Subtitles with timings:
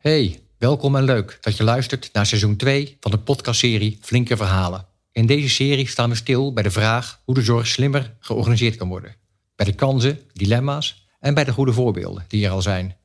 [0.00, 4.86] Hey, welkom en leuk dat je luistert naar seizoen 2 van de podcastserie Flinke Verhalen.
[5.12, 8.88] In deze serie staan we stil bij de vraag hoe de zorg slimmer georganiseerd kan
[8.88, 9.16] worden.
[9.56, 12.96] Bij de kansen, dilemma's en bij de goede voorbeelden die er al zijn.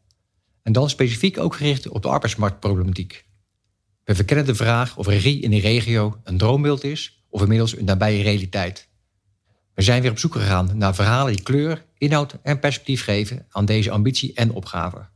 [0.63, 3.25] En dan specifiek ook gericht op de arbeidsmarktproblematiek.
[4.03, 7.85] We verkennen de vraag of regie in de regio een droombeeld is of inmiddels een
[7.85, 8.87] nabije realiteit.
[9.73, 13.65] We zijn weer op zoek gegaan naar verhalen die kleur, inhoud en perspectief geven aan
[13.65, 15.13] deze ambitie en opgave.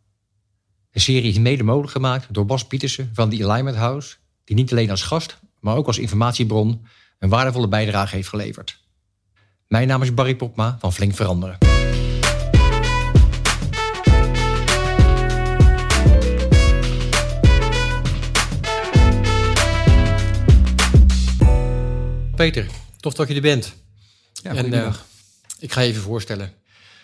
[0.91, 4.71] De serie is mede mogelijk gemaakt door Bas Pietersen van The Alignment House, die niet
[4.71, 6.85] alleen als gast, maar ook als informatiebron
[7.19, 8.79] een waardevolle bijdrage heeft geleverd.
[9.67, 11.57] Mijn naam is Barry Popma van Flink Veranderen.
[22.35, 22.67] Peter,
[22.99, 23.75] tof dat je er bent.
[24.33, 24.93] Ja, en eh,
[25.59, 26.53] ik ga je even voorstellen.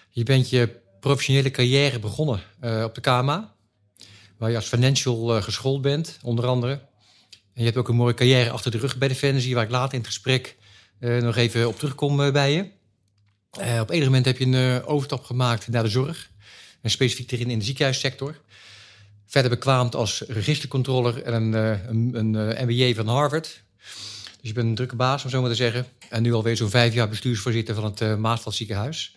[0.09, 3.54] Je bent je professionele carrière begonnen eh, op de KMA,
[4.37, 6.73] waar je als financial eh, geschoold bent, onder andere.
[7.31, 9.93] En je hebt ook een mooie carrière achter de rug bij Defensie, waar ik later
[9.93, 10.55] in het gesprek
[10.99, 12.73] eh, nog even op terugkom eh, bij je.
[13.81, 16.29] Op enig moment heb je een overstap gemaakt naar de zorg,
[16.81, 18.41] en specifiek erin in de ziekenhuissector.
[19.25, 23.63] Verder bekwaamd als registercontroller en een, een, MBA van Harvard.
[24.41, 25.85] Dus je bent een drukke baas, om zo maar te zeggen.
[26.09, 29.15] En nu alweer zo'n vijf jaar bestuursvoorzitter van het uh, ziekenhuis.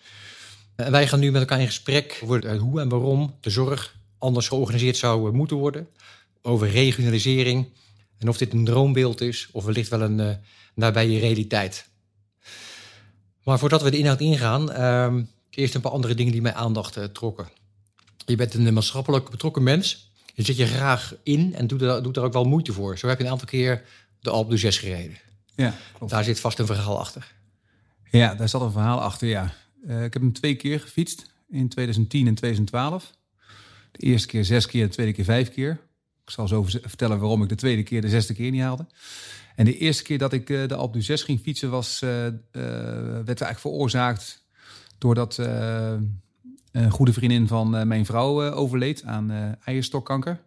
[0.77, 4.49] En wij gaan nu met elkaar in gesprek over hoe en waarom de zorg anders
[4.49, 5.89] georganiseerd zou moeten worden.
[6.43, 7.67] Over regionalisering
[8.19, 10.31] en of dit een droombeeld is of wellicht wel een uh,
[10.75, 11.89] nabije realiteit.
[13.45, 16.97] Maar voordat we de inhoud ingaan, uh, eerst een paar andere dingen die mijn aandacht
[16.97, 17.49] uh, trokken.
[18.27, 20.13] Je bent een maatschappelijk betrokken mens.
[20.35, 22.99] Je zit je graag in en doet er, doet er ook wel moeite voor.
[22.99, 23.85] Zo heb je een aantal keer
[24.21, 25.19] de Alpe d'Huez gereden.
[25.55, 26.13] Ja, klopt.
[26.13, 27.33] Daar zit vast een verhaal achter.
[28.11, 29.55] Ja, daar zat een verhaal achter, ja.
[29.83, 33.13] Ik heb hem twee keer gefietst, in 2010 en 2012.
[33.91, 35.71] De eerste keer zes keer, de tweede keer vijf keer.
[36.25, 38.87] Ik zal zo vertellen waarom ik de tweede keer de zesde keer niet haalde.
[39.57, 43.27] En de eerste keer dat ik uh, de Alpe d'Huez ging fietsen, was, uh, werd
[43.27, 44.47] eigenlijk veroorzaakt
[44.99, 50.41] doordat een goede vriendin van mijn vrouw overleed aan eierstokkanker.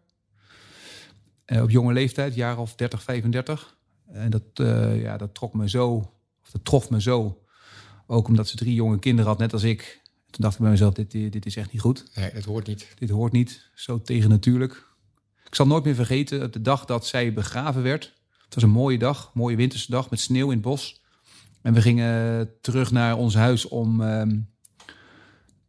[1.45, 3.75] op jonge leeftijd, jaar of 30, 35.
[4.11, 5.93] En dat, uh, ja, dat trok me zo,
[6.43, 7.43] of dat trof me zo.
[8.07, 10.01] Ook omdat ze drie jonge kinderen had, net als ik.
[10.31, 12.11] Toen dacht ik bij mezelf, dit, dit is echt niet goed.
[12.15, 12.87] Nee, dat hoort niet.
[12.95, 14.89] Dit hoort niet, zo tegennatuurlijk.
[15.45, 18.19] Ik zal nooit meer vergeten, de dag dat zij begraven werd.
[18.45, 21.01] Het was een mooie dag, een mooie winterse dag met sneeuw in het bos.
[21.61, 24.23] En we gingen terug naar ons huis om uh,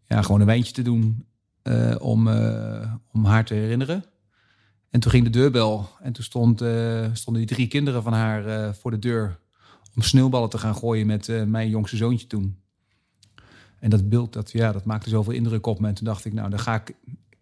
[0.07, 1.27] ja, gewoon een wijntje te doen.
[1.63, 4.05] Uh, om, uh, om haar te herinneren.
[4.91, 8.75] En toen ging de deurbel en toen stond, uh, stonden die drie kinderen van haar
[8.75, 9.39] voor de deur
[9.95, 12.62] om sneeuwballen te gaan gooien met mijn jongste zoontje toen.
[13.83, 15.89] En dat beeld, dat, ja, dat maakte zoveel indruk op me.
[15.89, 16.95] En toen dacht ik, nou, dan ga ik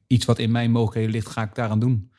[0.06, 2.10] iets wat in mijn mogelijkheden ligt, ga ik daaraan doen.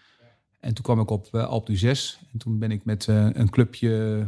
[0.59, 3.49] En toen kwam ik op uh, Alp 6 en toen ben ik met uh, een
[3.49, 4.27] clubje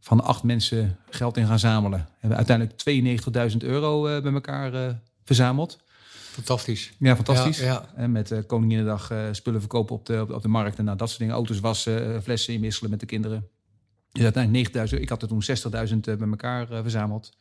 [0.00, 1.98] van acht mensen geld in gaan zamelen.
[1.98, 5.78] We hebben uiteindelijk 92.000 euro uh, bij elkaar verzameld.
[6.30, 6.92] Fantastisch.
[6.98, 7.58] Ja, fantastisch.
[7.58, 7.88] Ja, ja.
[7.94, 10.78] En met uh, Koninginnedag spullen verkopen op de, op, op de markt.
[10.78, 11.34] En nou, dat soort dingen.
[11.34, 13.48] Auto's wassen, flessen inwisselen met de kinderen.
[14.12, 15.00] Dus uiteindelijk 9000.
[15.00, 15.42] Ik had er toen
[15.88, 17.36] 60.000 bij elkaar verzameld.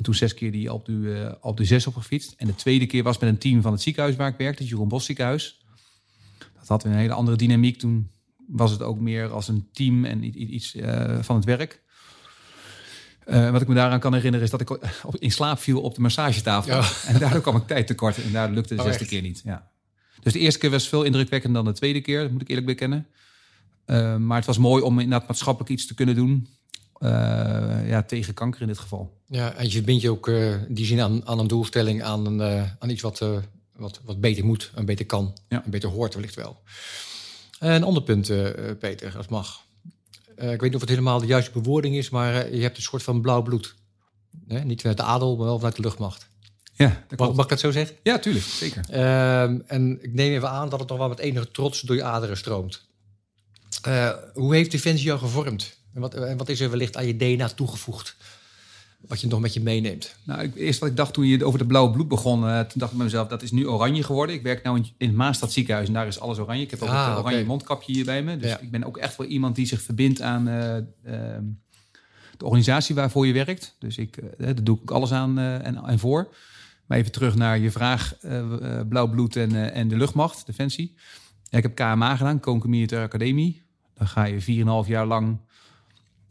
[0.00, 2.34] En toen zes keer die op de, op de zes opgefietst.
[2.36, 4.62] En de tweede keer was met een team van het ziekenhuis waar ik werkte.
[4.62, 5.64] Het Jeroen Bos ziekenhuis.
[6.58, 7.78] Dat had een hele andere dynamiek.
[7.78, 8.10] Toen
[8.46, 10.76] was het ook meer als een team en iets
[11.20, 11.82] van het werk.
[13.26, 14.70] Uh, wat ik me daaraan kan herinneren is dat ik
[15.18, 16.74] in slaap viel op de massagetafel.
[16.76, 16.88] Ja.
[17.06, 18.22] En daardoor kwam ik tijd tekort.
[18.22, 19.10] En daardoor lukte de Oh, zesde echt?
[19.10, 19.40] keer niet.
[19.44, 19.70] Ja.
[20.22, 22.22] Dus de eerste keer was veel indrukwekkender dan de tweede keer.
[22.22, 23.06] Dat moet ik eerlijk bekennen.
[23.86, 26.48] Uh, maar het was mooi om inderdaad maatschappelijk iets te kunnen doen.
[27.02, 29.18] Uh, ja, tegen kanker in dit geval.
[29.26, 32.38] Ja, en je verbindt je ook uh, die zin aan, aan een doelstelling, aan, een,
[32.38, 33.24] uh, aan iets wat,
[33.76, 35.36] wat, wat beter moet en beter kan.
[35.48, 35.64] Ja.
[35.64, 36.60] En beter hoort wellicht wel.
[37.58, 38.26] een ander punt,
[38.78, 39.60] Peter, als mag.
[40.36, 43.02] Ik weet niet of het helemaal de juiste bewoording is, maar je hebt een soort
[43.02, 43.74] van blauw bloed.
[44.46, 46.28] Nee, niet vanuit de adel, maar wel vanuit de luchtmacht.
[46.72, 47.96] Ja, mag, mag, ik dat zo zeggen?
[48.02, 48.84] Ja, tuurlijk, zeker.
[48.90, 52.02] Uh, en ik neem even aan dat het nog wel met enige trots door je
[52.02, 52.88] aderen stroomt.
[53.88, 55.78] Uh, hoe heeft Defensie jou gevormd?
[55.94, 58.16] En wat, en wat, is er wellicht aan je DNA toegevoegd?
[59.00, 60.14] Wat je nog met je meeneemt?
[60.24, 62.80] Nou, ik, eerst wat ik dacht toen je over de blauwe bloed begon, uh, toen
[62.80, 64.34] dacht ik bij mezelf, dat is nu oranje geworden.
[64.34, 66.62] Ik werk nu in, in het Maastad ziekenhuis en daar is alles oranje.
[66.62, 67.42] Ik heb ook ah, een oranje okay.
[67.42, 68.36] mondkapje hier bij me.
[68.36, 68.58] Dus ja.
[68.58, 70.76] ik ben ook echt wel iemand die zich verbindt aan uh,
[72.36, 73.76] de organisatie waarvoor je werkt.
[73.78, 76.34] Dus ik, uh, daar doe ik alles aan en, en, voor.
[76.86, 78.14] Maar even terug naar je vraag,
[78.88, 80.94] blauw bloed en, en de luchtmacht, Defensie.
[81.50, 83.62] Ja, ik heb KMA gedaan, Koninklijke Militaire Academie.
[83.94, 85.38] Dan ga je 4,5 jaar lang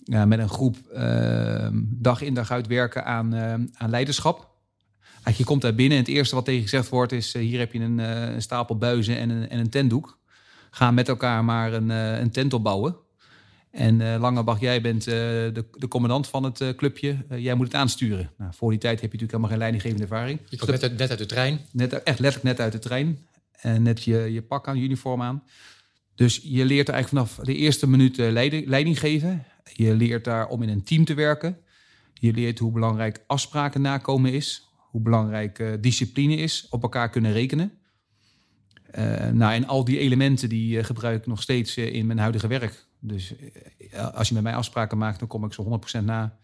[0.09, 4.47] ja, met een groep uh, dag in dag uit werken aan, uh, aan leiderschap.
[5.03, 7.33] Eigenlijk, je komt daar binnen en het eerste wat tegen gezegd wordt is...
[7.33, 10.17] eh, hier heb je een, eh, een stapel buizen en een, en een tentdoek.
[10.71, 12.95] Ga met elkaar maar een, eh, een tent opbouwen.
[13.71, 17.17] En eh Langebach, jij bent eh, de, de commandant van het eh, clubje.
[17.29, 18.31] Eh, jij moet het aansturen.
[18.37, 20.39] Nou, voor die tijd heb je natuurlijk helemaal geen leidinggevende ervaring.
[20.49, 21.59] Je komt net uit, net uit de trein.
[21.71, 23.27] Net, echt letterlijk net uit de trein.
[23.51, 25.43] En net je, je pak aan, je uniform aan.
[26.15, 29.45] Dus je leert er eigenlijk vanaf de eerste minuut eh, leiding, leiding geven.
[29.63, 31.57] Je leert daar om in een team te werken.
[32.13, 34.69] Je leert hoe belangrijk afspraken nakomen is.
[34.75, 36.67] Hoe belangrijk eh, discipline is.
[36.69, 37.71] Op elkaar kunnen rekenen.
[38.91, 42.47] Eh, nou, en al die elementen die eh, gebruik ik nog steeds in mijn huidige
[42.47, 42.87] werk.
[42.99, 43.33] Dus
[44.13, 46.37] als je met mij afspraken maakt, dan kom ik zo 100% na.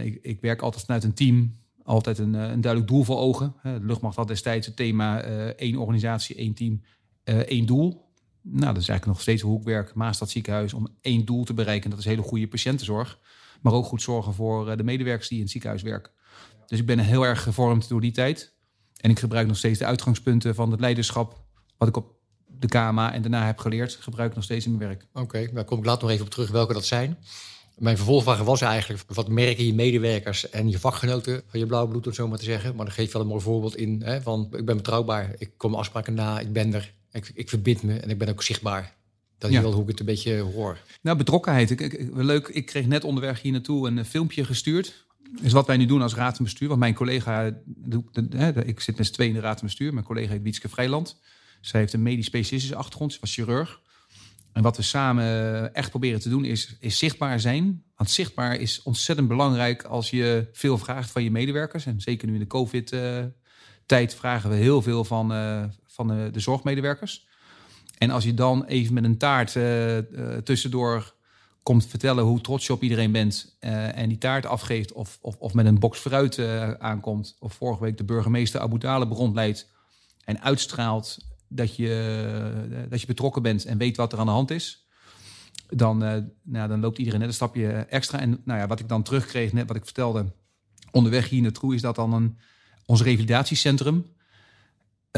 [0.00, 1.56] Ik, ik werk altijd vanuit een team.
[1.82, 3.54] Altijd een, een duidelijk doel voor ogen.
[3.62, 5.20] De luchtmacht had destijds het thema
[5.56, 6.82] één organisatie, één team,
[7.24, 8.05] één doel.
[8.48, 9.94] Nou, dat is eigenlijk nog steeds hoe ik werk.
[9.94, 11.90] Maastad ziekenhuis om één doel te bereiken.
[11.90, 13.18] Dat is hele goede patiëntenzorg.
[13.60, 16.12] Maar ook goed zorgen voor eh, de medewerkers die in het ziekenhuis werken.
[16.66, 18.54] Dus ik ben heel erg gevormd door die tijd.
[18.96, 21.44] En ik gebruik nog steeds de uitgangspunten van het leiderschap...
[21.78, 22.14] wat ik op
[22.46, 23.96] de KMA en daarna heb geleerd...
[24.00, 25.06] gebruik ik nog steeds in mijn werk.
[25.12, 27.18] Oké, daar kom ik later nog even op terug welke dat zijn.
[27.76, 32.06] Mijn vervolgvraag was eigenlijk, wat merken je medewerkers en je vakgenoten van je blauw bloed,
[32.06, 32.76] om zo maar te zeggen.
[32.76, 35.50] Maar dan geef je wel een mooi voorbeeld in, hè, van ik ben betrouwbaar, ik
[35.56, 38.94] kom afspraken na, ik ben er, ik, ik verbind me en ik ben ook zichtbaar.
[39.38, 39.62] Dat is Ja.
[39.62, 40.78] wel hoe ik het een beetje hoor.
[41.02, 41.70] Nou, betrokkenheid.
[41.70, 45.04] Ik, leuk, ik kreeg net onderweg hier naartoe een eh, filmpje gestuurd.
[45.42, 46.68] Is wat wij nu doen als raad van bestuur.
[46.68, 49.92] Want mijn collega, de- de- ik zit met z'n tweeën in de raad van bestuur.
[49.92, 51.20] Mijn collega heet Wietske Vrijland.
[51.60, 53.12] Zij heeft een medisch specialistische achtergrond.
[53.12, 53.80] Ze was chirurg.
[54.52, 57.82] En wat we samen eh, echt proberen te doen is, is zichtbaar zijn.
[57.96, 61.86] Want zichtbaar is ontzettend belangrijk als je veel vraagt van je medewerkers.
[61.86, 65.64] En zeker nu in de COVID-tijd vragen we heel veel van, eh,
[65.96, 67.26] van eh, de zorgmedewerkers.
[67.98, 70.04] En als je dan even met een taart eh, eh,
[70.42, 71.14] tussendoor
[71.62, 75.36] komt vertellen hoe trots je op iedereen bent eh, en die taart afgeeft of, of,
[75.38, 76.38] of met een box fruit
[76.78, 79.70] aankomt, of vorige week de burgemeester Abu Talib rondleidt
[80.24, 84.50] en uitstraalt dat je, dat je betrokken bent en weet wat er aan de hand
[84.50, 84.86] is,
[85.68, 85.98] dan,
[86.42, 88.20] nou, dan loopt iedereen net een stapje extra.
[88.20, 90.32] En nou ja, wat ik dan terugkreeg, net wat ik vertelde,
[90.90, 92.38] onderweg hier naartoe, is dat dan een,
[92.84, 94.06] ons revalidatiecentrum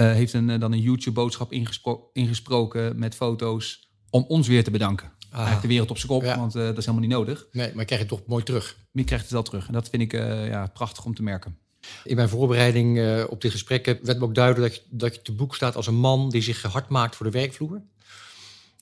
[0.02, 5.12] heeft een, eh, dan een YouTube-boodschap ingespro- ingesproken met foto's om ons weer te bedanken.
[5.30, 6.38] Eigenlijk de wereld op zijn kop, Ja.
[6.38, 7.46] want eh, dat is helemaal niet nodig.
[7.52, 8.76] Nee, maar ik krijg het toch mooi terug.
[8.92, 9.66] Je krijgt het wel terug.
[9.66, 11.58] En dat vind ik eh, ja, prachtig om te merken.
[12.04, 15.14] In mijn voorbereiding eh, op dit gesprek eh, werd me ook duidelijk dat je, dat
[15.14, 17.82] je te boek staat als een man die zich hard maakt voor de werkvloer.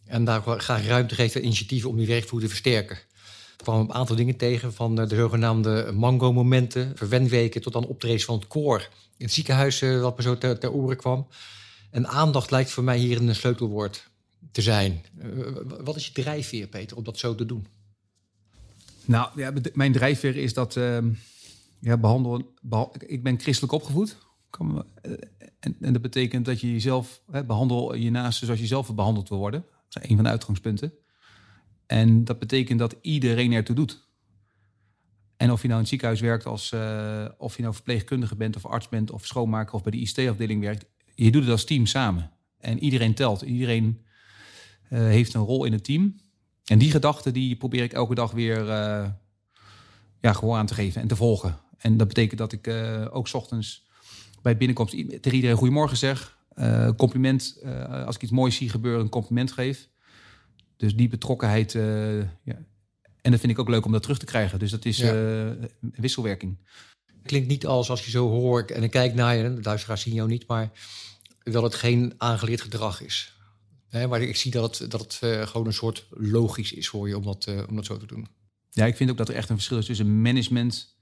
[0.06, 2.98] En daar graag ruimte geeft aan initiatieven om die werkvloer te versterken.
[3.56, 8.34] Kwam een aantal dingen tegen, van eh, de zogenaamde mango-momenten, verwenweken tot aan optredens van
[8.38, 11.26] het koor in het ziekenhuis, eh, wat me zo ter, ter oren kwam.
[11.90, 14.10] En aandacht lijkt voor mij hier een sleutelwoord
[14.52, 15.04] te zijn.
[15.18, 15.28] Eh,
[15.84, 17.66] wat is je drijfveer, Peter, om dat zo te doen?
[19.04, 21.08] Nou, ja, mijn drijfveer is dat ehm,
[21.80, 22.46] ja, behandelen.
[22.62, 24.16] beha- ik ben christelijk opgevoed.
[25.60, 29.38] En, en dat betekent dat je jezelf behandel je naaste zoals je zelf behandeld wil
[29.38, 29.64] worden.
[29.88, 30.92] Dat is een van de uitgangspunten.
[31.86, 34.06] En dat betekent dat iedereen ertoe doet.
[35.36, 38.56] En of je nou in het ziekenhuis werkt, als, eh, of je nou verpleegkundige bent
[38.56, 41.86] of arts bent of schoonmaker of bij de ICT-afdeling werkt, je doet het als team
[41.86, 42.30] samen.
[42.58, 43.42] En iedereen telt.
[43.42, 44.04] Iedereen
[44.88, 46.20] eh, heeft een rol in het team.
[46.64, 49.08] En die gedachte die probeer ik elke dag weer eh,
[50.20, 51.58] ja, gewoon aan te geven en te volgen.
[51.78, 52.68] En dat betekent dat ik
[53.10, 53.86] ook ochtends
[54.42, 56.38] bij binnenkomst tegen iedereen goedemorgen zeg.
[56.96, 57.62] Compliment,
[58.06, 59.88] als ik iets moois zie gebeuren, een compliment geef.
[60.76, 62.64] Dus die betrokkenheid, eh, ja.
[63.22, 64.58] en dat vind ik ook leuk om dat terug te krijgen.
[64.58, 65.12] Dus dat is Ja.
[65.12, 66.56] een wisselwerking.
[67.22, 70.14] klinkt niet als als je zo hoort en ik kijk naar je, de luisteraars zien
[70.14, 70.70] jou niet, maar
[71.42, 73.32] dat het geen aangeleerd gedrag is.
[73.88, 77.08] Hè, maar ik zie dat het, dat het eh, gewoon een soort logisch is voor
[77.08, 78.26] je om dat, om dat zo te doen.
[78.70, 80.96] Ja, ik vind ook dat er echt een verschil is tussen management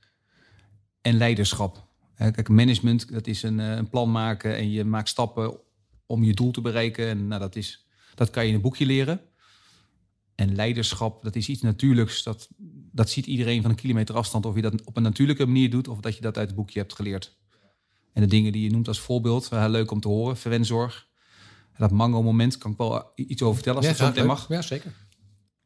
[1.00, 1.87] en leiderschap.
[2.16, 5.57] Kijk, management, dat is een, een plan maken en je maakt stappen
[6.07, 7.09] om je doel te bereiken.
[7.09, 9.21] En nou, dat, is, dat kan je in een boekje leren.
[10.35, 12.23] En leiderschap, dat is iets natuurlijks.
[12.23, 12.49] Dat,
[12.93, 14.47] dat ziet iedereen van een kilometer afstand.
[14.47, 16.79] Of je dat op een natuurlijke manier doet of dat je dat uit het boekje
[16.79, 17.37] hebt geleerd.
[18.12, 20.37] En de dingen die je noemt als voorbeeld, wel leuk om te horen.
[20.37, 21.07] Verwenzorg.
[21.76, 24.49] Dat mango-moment, kan ik wel iets over vertellen als dat zo mag.
[24.49, 24.93] Ja, zeker.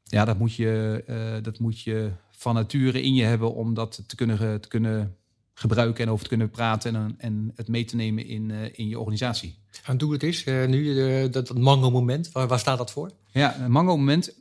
[0.04, 4.02] Ja, dat moet je, eh, dat moet je van nature in je hebben om dat
[4.06, 5.16] te kunnen, te kunnen
[5.54, 8.88] gebruiken en over te kunnen praten en, en het mee te nemen in, eh, in
[8.88, 9.58] je organisatie.
[9.84, 10.94] En doe het eens, eh, nu
[11.30, 13.10] dat, dat mango-moment, waar, waar staat dat voor?
[13.30, 14.34] Ja, een mango moment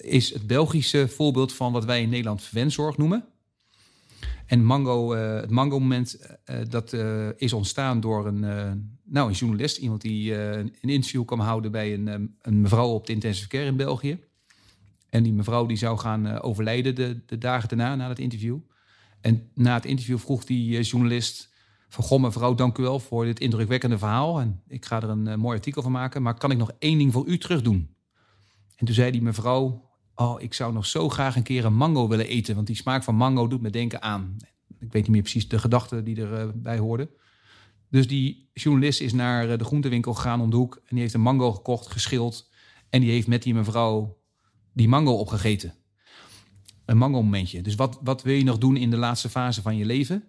[0.00, 3.24] is het Belgische voorbeeld van wat wij in Nederland verwenzorg noemen.
[4.46, 8.72] En mango, eh, het mango moment eh, dat eh, is ontstaan door een, eh,
[9.04, 12.88] nou, een journalist, iemand die eh, een interview kwam houden bij een, eh, een mevrouw
[12.88, 14.18] op de intensive care in België.
[15.10, 18.58] En die mevrouw die zou gaan eh, overlijden de, de dagen daarna, na dat interview.
[19.20, 21.54] En na het interview vroeg die eh, journalist
[21.88, 24.40] van goh mevrouw, dank u wel voor dit indrukwekkende verhaal.
[24.40, 26.22] En ik ga er een mooi artikel van maken.
[26.22, 27.94] Maar kan ik nog één ding voor u terug doen?
[28.76, 29.85] En toen zei die mevrouw,
[30.16, 32.54] oh, ik zou nog zo graag een keer een mango willen eten.
[32.54, 34.36] Want die smaak van mango doet me denken aan.
[34.78, 37.08] Ik weet niet meer precies de gedachten die erbij hoorden.
[37.90, 40.74] Dus die journalist is naar de groentewinkel gegaan om de hoek.
[40.74, 42.50] En die heeft een mango gekocht, geschild.
[42.90, 44.18] En die heeft met die mevrouw
[44.72, 45.74] die mango opgegeten.
[46.84, 47.62] Een mango momentje.
[47.62, 50.24] Dus wat, wat wil je nog doen in de laatste fase van je leven?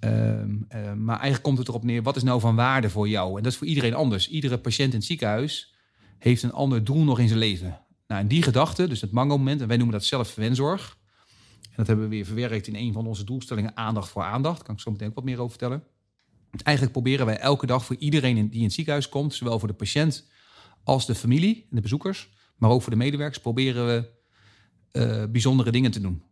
[0.00, 3.36] Ehm, ehm, maar eigenlijk komt het erop neer, wat is nou van waarde voor jou?
[3.36, 4.28] En dat is voor iedereen anders.
[4.28, 5.74] Iedere patiënt in het ziekenhuis
[6.18, 7.80] heeft een ander doel nog in zijn leven.
[8.10, 10.98] Nou, en die gedachte, dus het mango-moment, en wij noemen dat zelf verwenzorg.
[11.62, 14.56] En dat hebben we weer verwerkt in een van onze doelstellingen, aandacht voor aandacht.
[14.56, 15.84] Daar kan ik zo meteen ook wat meer over vertellen.
[16.62, 19.74] Eigenlijk proberen wij elke dag voor iedereen die in het ziekenhuis komt, zowel voor de
[19.74, 20.28] patiënt
[20.84, 24.10] als de familie en de bezoekers, maar ook voor de medewerkers, proberen we
[24.92, 26.22] uh, bijzondere dingen te doen.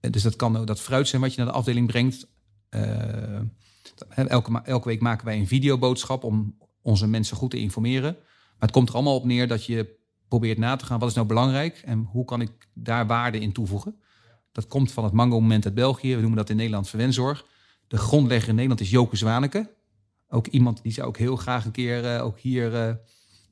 [0.00, 2.26] En dus dat kan dat fruit zijn wat je naar de afdeling brengt.
[2.70, 3.40] Uh,
[4.14, 8.12] elke, elke week maken wij een videoboodschap om onze mensen goed te informeren.
[8.12, 9.97] Maar het komt er allemaal op neer dat je
[10.28, 13.52] probeert na te gaan wat is nou belangrijk en hoe kan ik daar waarde in
[13.52, 14.00] toevoegen.
[14.52, 16.14] Dat komt van het Mango-moment uit België.
[16.14, 17.44] We noemen dat in Nederland verwenzorg.
[17.86, 19.74] De grondlegger in Nederland is Joke Zwaneke.
[20.28, 22.94] Ook iemand die zou ook heel graag een keer uh, ook hier uh,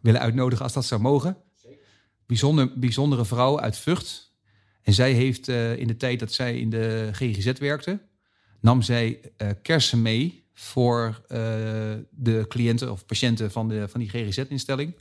[0.01, 1.37] willen uitnodigen als dat zou mogen.
[2.27, 4.35] Bijzonder, bijzondere vrouw uit Vught.
[4.83, 8.01] En zij heeft uh, in de tijd dat zij in de GGZ werkte,
[8.61, 9.21] nam zij
[9.63, 11.21] kersen mee voor
[12.11, 14.95] de cliënten of patiënten van, de, van die GGZ-instelling.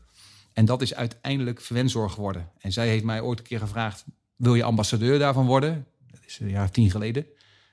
[0.56, 2.50] En dat is uiteindelijk verwenzorg geworden.
[2.60, 5.86] En zij heeft mij ooit een keer gevraagd: wil je ambassadeur daarvan worden?
[6.12, 7.26] Dat is een jaar tien geleden.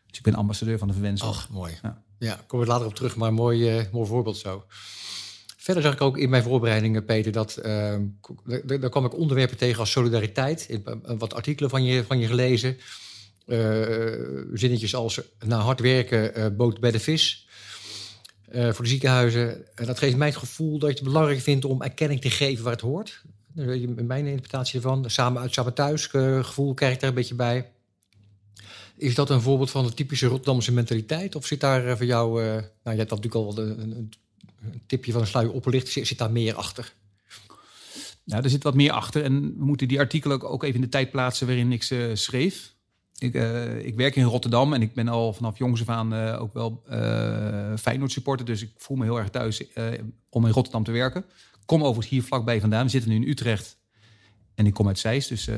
[0.06, 1.36] Dus ik ben ambassadeur van de verwenzorg.
[1.36, 1.78] Ach, mooi.
[1.82, 4.64] Ja, ja kom er later op terug, maar mooi, uh, mooi voorbeeld zo.
[5.56, 7.94] Verder zag ik ook in mijn voorbereidingen, Peter, dat uh,
[8.64, 10.66] daar kwam ik onderwerpen tegen als solidariteit.
[10.68, 12.76] Ik heb wat artikelen van je, van je gelezen.
[13.46, 17.48] Uh, zinnetjes als na hard werken boot bij de vis.
[18.54, 19.76] Uh, voor de ziekenhuizen.
[19.76, 22.64] En dat geeft mij het gevoel dat je het belangrijk vindt om erkenning te geven
[22.64, 23.22] waar het hoort.
[23.54, 25.10] Mijn interpretatie ervan.
[25.10, 27.70] Samen uit samen thuis gevoel krijg ik daar een beetje bij.
[28.96, 31.34] Is dat een voorbeeld van de typische Rotterdamse mentaliteit?
[31.34, 34.12] Of zit daar voor jou, nou je hebt natuurlijk al een, een,
[34.86, 36.92] tipje van een sluier oplicht, zit, zit daar meer achter?
[38.24, 39.24] Nou, er zit wat meer achter.
[39.24, 42.71] En we moeten die artikelen ook even in de tijd plaatsen waarin ik ze schreef.
[43.22, 46.40] Ik, uh, ik, werk in Rotterdam en ik ben al vanaf jongs af aan uh,
[46.40, 48.46] ook wel uh, Feyenoord supporter.
[48.46, 49.64] Dus ik voel me heel erg thuis
[50.28, 51.24] om in Rotterdam te werken.
[51.64, 52.84] Kom overigens hier vlakbij vandaan.
[52.84, 53.78] We zitten nu in Utrecht
[54.54, 55.28] en ik kom uit Zeist.
[55.28, 55.48] Dus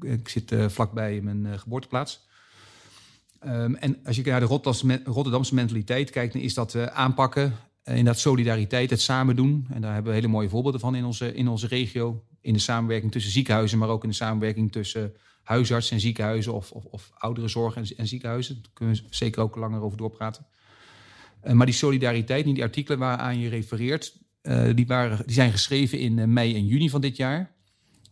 [0.00, 2.26] ik zit vlakbij mijn geboorteplaats.
[3.46, 7.52] Um, en als je naar de Rotterdamse, Rotterdamse mentaliteit kijkt, dan is dat aanpakken.
[7.84, 9.66] in dat solidariteit, het samen doen.
[9.70, 12.24] En daar hebben we hele mooie voorbeelden van in onze, in onze regio.
[12.40, 15.14] In de samenwerking tussen ziekenhuizen, maar ook in de samenwerking tussen
[15.44, 18.62] huisartsen en ziekenhuizen of, of, of ouderenzorg en, en, ziekenhuizen.
[18.62, 20.46] Daar kunnen we zeker ook langer over doorpraten.
[21.44, 25.98] Uh, maar die solidariteit, die artikelen waaraan je refereert, uh, die, waren, die zijn geschreven
[25.98, 27.52] in uh, mei en juni van dit jaar.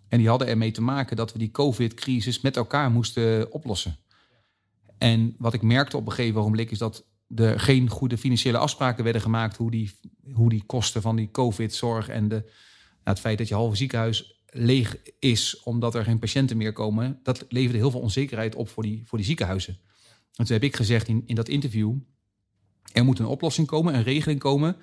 [0.09, 3.97] En die hadden ermee te maken dat we die COVID-crisis met elkaar moesten oplossen.
[4.99, 9.05] En wat ik merkte op een gegeven ogenblik is dat er geen goede financiële afspraken
[9.05, 9.91] werden gemaakt hoe die,
[10.33, 12.51] hoe die kosten van die COVID-zorg en de, nou,
[13.05, 17.44] het feit dat je halve ziekenhuis leeg is omdat er geen patiënten meer komen, dat
[17.49, 19.78] leverde heel veel onzekerheid op voor die, voor die ziekenhuizen.
[20.37, 21.94] En toen heb ik gezegd in, in dat interview,
[22.92, 24.76] er moet een oplossing komen, een regeling komen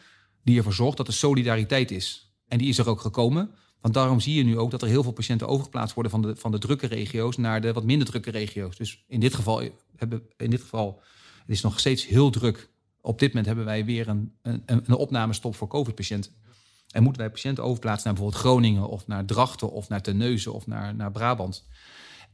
[0.43, 2.33] die ervoor zorgt dat er solidariteit is.
[2.47, 5.03] En die is er ook gekomen, want daarom zie je nu ook dat er heel
[5.03, 8.31] veel patiënten overgeplaatst worden van de, van de drukke regio's naar de wat minder drukke
[8.31, 8.77] regio's.
[8.77, 9.61] Dus in dit geval
[9.95, 11.01] hebben in dit geval,
[11.39, 12.69] het is nog steeds heel druk.
[13.01, 16.31] Op dit moment hebben wij weer een, een, een opnamestop voor COVID-patiënten.
[16.91, 20.67] En moeten wij patiënten overplaatsen naar bijvoorbeeld Groningen of naar Drachten of naar Terneuzen of
[20.67, 21.67] naar, naar Brabant.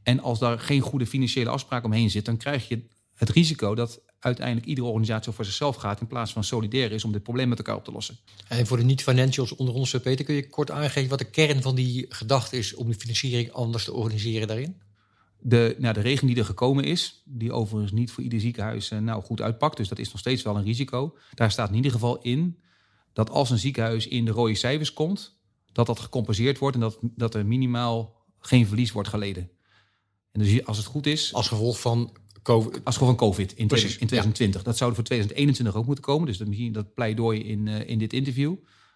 [0.02, 4.00] En als daar geen goede financiële afspraak omheen zit, dan krijg je het risico dat
[4.18, 7.58] uiteindelijk iedere organisatie voor zichzelf gaat in plaats van solidair is om dit probleem met
[7.58, 8.18] elkaar op te lossen.
[8.48, 11.74] En voor de niet-financials onder ons, Peter, kun je kort aangeven wat de kern van
[11.74, 14.76] die gedachte is om de financiering anders te organiseren daarin?
[15.38, 18.98] De, nou, de regeling die er gekomen is, die overigens niet voor ieder ziekenhuis uh,
[18.98, 21.16] nou, goed uitpakt, dus dat is nog steeds wel een risico.
[21.34, 22.58] Daar staat in ieder geval in
[23.16, 25.38] dat als een ziekenhuis in de rode cijfers komt,
[25.72, 29.50] dat dat gecompenseerd wordt en dat, dat er minimaal geen verlies wordt geleden.
[30.32, 31.34] En dus als het goed is.
[31.34, 32.84] Als gevolg van COVID.
[32.84, 34.62] Als gevolg van COVID in, Precies, in 2020.
[34.62, 36.26] Dat zou voor 2021 ook moeten komen.
[36.26, 38.54] Dus dat, misschien dat pleidooi in, uh, in dit interview.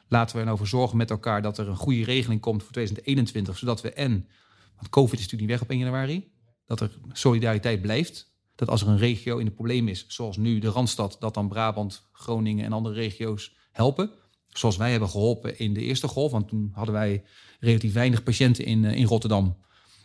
[0.09, 3.59] Laten we erover zorgen met elkaar dat er een goede regeling komt voor 2021.
[3.59, 4.29] Zodat we en,
[4.77, 6.31] want COVID is natuurlijk niet weg op 1 januari.
[6.67, 8.33] Dat er solidariteit blijft.
[8.55, 11.49] Dat als er een regio in het probleem is, zoals nu de Randstad, dat dan
[11.49, 14.11] Brabant, Groningen en andere regio's helpen.
[14.49, 16.33] Zoals wij hebben geholpen in de eerste golf.
[16.33, 17.23] Want toen hadden wij
[17.61, 19.57] relatief weinig patiënten in, in Rotterdam.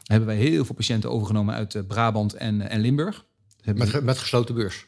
[0.04, 3.26] Hebben wij heel veel patiënten overgenomen uit Brabant en, en Limburg.
[3.64, 4.86] Met, met gesloten beurs?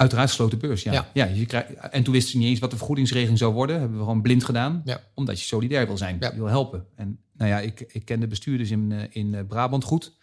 [0.00, 0.92] Uiteraard gesloten beurs, ja.
[0.92, 1.10] Ja.
[1.14, 1.24] ja.
[1.24, 3.78] je krijgt, en toen wisten ze niet eens wat de vergoedingsregeling zou worden.
[3.80, 4.82] Hebben we gewoon blind gedaan.
[4.84, 5.00] Ja.
[5.14, 6.16] Omdat je solidair wil zijn.
[6.20, 6.30] Ja.
[6.30, 6.86] Je wil helpen.
[6.94, 10.16] En nou ja, ik, ik ken de bestuurders in, eh, in eh, Brabant goed.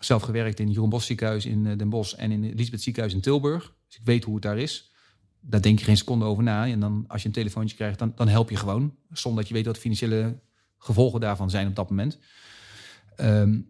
[0.00, 3.20] Zelf gewerkt in Jeroen Bos ziekenhuis in eh, Den Bosch en in Elisabeth ziekenhuis in
[3.20, 3.74] Tilburg.
[3.86, 4.92] Dus ik weet hoe het daar is.
[5.46, 6.66] Daar denk je geen seconde over na.
[6.66, 8.94] En dan als je een telefoontje krijgt, dan, dan help je gewoon.
[9.12, 10.38] Zonder dat je weet wat de financiële
[10.78, 12.18] gevolgen daarvan zijn op dat moment.
[13.16, 13.60] Ehm,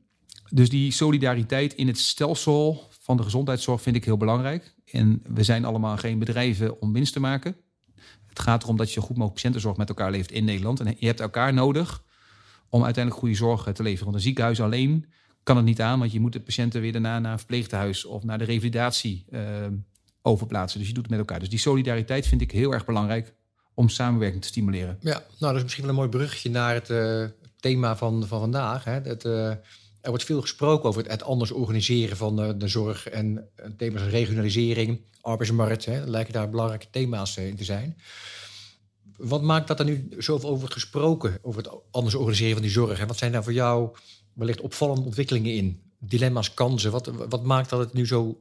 [0.50, 4.74] dus die solidariteit in het stelsel van de gezondheidszorg vind ik heel belangrijk.
[4.84, 7.56] En we zijn allemaal geen bedrijven om winst te maken.
[8.26, 10.80] Het gaat erom dat je goed mogelijk patiëntenzorg met elkaar leeft in Nederland.
[10.80, 12.04] En je hebt elkaar nodig
[12.68, 14.04] om uiteindelijk goede zorg te leveren.
[14.04, 15.06] Want een ziekenhuis alleen
[15.42, 18.24] kan het niet aan, want je moet de patiënten weer daarna naar een verpleeghuis of
[18.24, 19.40] naar de revalidatie eh,
[20.26, 20.78] overplaatsen.
[20.78, 21.38] Dus je doet het met elkaar.
[21.38, 23.34] Dus die solidariteit vind ik heel erg belangrijk
[23.74, 24.98] om samenwerking te stimuleren.
[25.00, 27.24] Ja, nou, dat is misschien wel een mooi bruggetje naar het eh,
[27.60, 28.84] thema van, van vandaag.
[28.84, 28.92] Hè?
[28.92, 29.48] Het, eh,
[30.00, 35.00] er wordt veel gesproken over het, anders organiseren van de zorg en eh, thema's regionalisering,
[35.20, 35.84] arbeidsmarkt.
[35.84, 36.04] Hè?
[36.04, 37.96] Lijken daar belangrijke thema's in te zijn.
[39.16, 42.98] Wat maakt dat er nu zoveel over gesproken, over het anders organiseren van die zorg?
[42.98, 43.96] En wat zijn daar voor jou
[44.32, 45.82] wellicht opvallende ontwikkelingen in?
[45.98, 48.38] Dilemma's, kansen, wat, wat maakt dat het nu zo,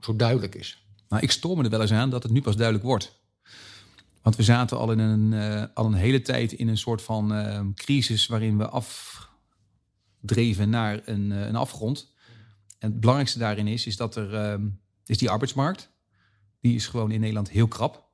[0.00, 0.85] zo duidelijk is?
[1.08, 3.20] Nou, ik stoor me er wel eens aan dat het nu pas duidelijk wordt.
[4.22, 7.34] Want we zaten al, in een, eh, al een hele tijd in een soort van
[7.34, 12.14] eh, crisis waarin we afdreven naar een, eh, een afgrond.
[12.78, 14.62] En het belangrijkste daarin is, is dat er eh,
[15.04, 15.94] is die arbeidsmarkt.
[16.60, 18.04] Die is gewoon in Nederland heel krap.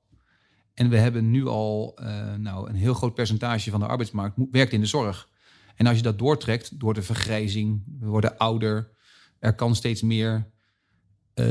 [0.74, 1.98] En we hebben nu al
[2.38, 5.28] nou, een heel groot percentage van de arbeidsmarkt werkt in de zorg.
[5.76, 8.90] En als je dat doortrekt door de vergrijzing, we worden ouder,
[9.38, 10.51] er kan steeds meer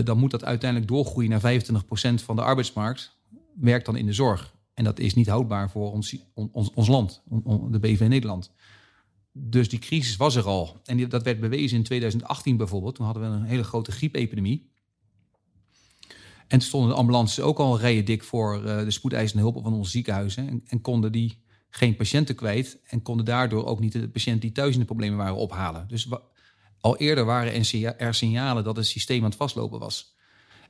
[0.04, 3.18] dan moet dat uiteindelijk doorgroeien naar 25% van de arbeidsmarkt
[3.54, 4.54] werkt dan in de zorg.
[4.74, 7.24] En dat is niet houdbaar voor ons, on- ons, ons land,
[7.70, 8.52] de BV Nederland.
[9.34, 10.82] Dus die crisis was er al.
[10.86, 12.96] En dat werd bewezen in 2018 bijvoorbeeld.
[12.96, 14.70] Toen hadden we een hele grote griepepidemie.
[16.48, 19.74] En toen stonden de ambulances ook al rijen dik voor eh, de spoedeisende hulp van
[19.74, 20.48] onze ziekenhuizen.
[20.48, 21.38] En, en konden die
[21.70, 22.80] geen patiënten kwijt.
[22.88, 25.88] En konden daardoor ook niet de patiënten die thuis in de problemen waren ophalen.
[25.88, 26.08] Dus
[26.82, 30.16] al eerder waren er signa- signalen dat het systeem aan het vastlopen was.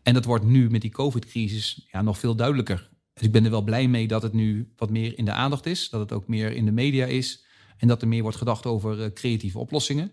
[0.04, 2.90] En dat wordt nu met die COVID-crisis ja, nog veel duidelijker.
[3.14, 5.66] Dus ik ben er wel blij mee dat het nu wat meer in de aandacht
[5.66, 5.90] is.
[5.90, 7.46] Dat het ook meer in de media is.
[7.78, 10.12] En dat er meer wordt gedacht over eh, creatieve oplossingen.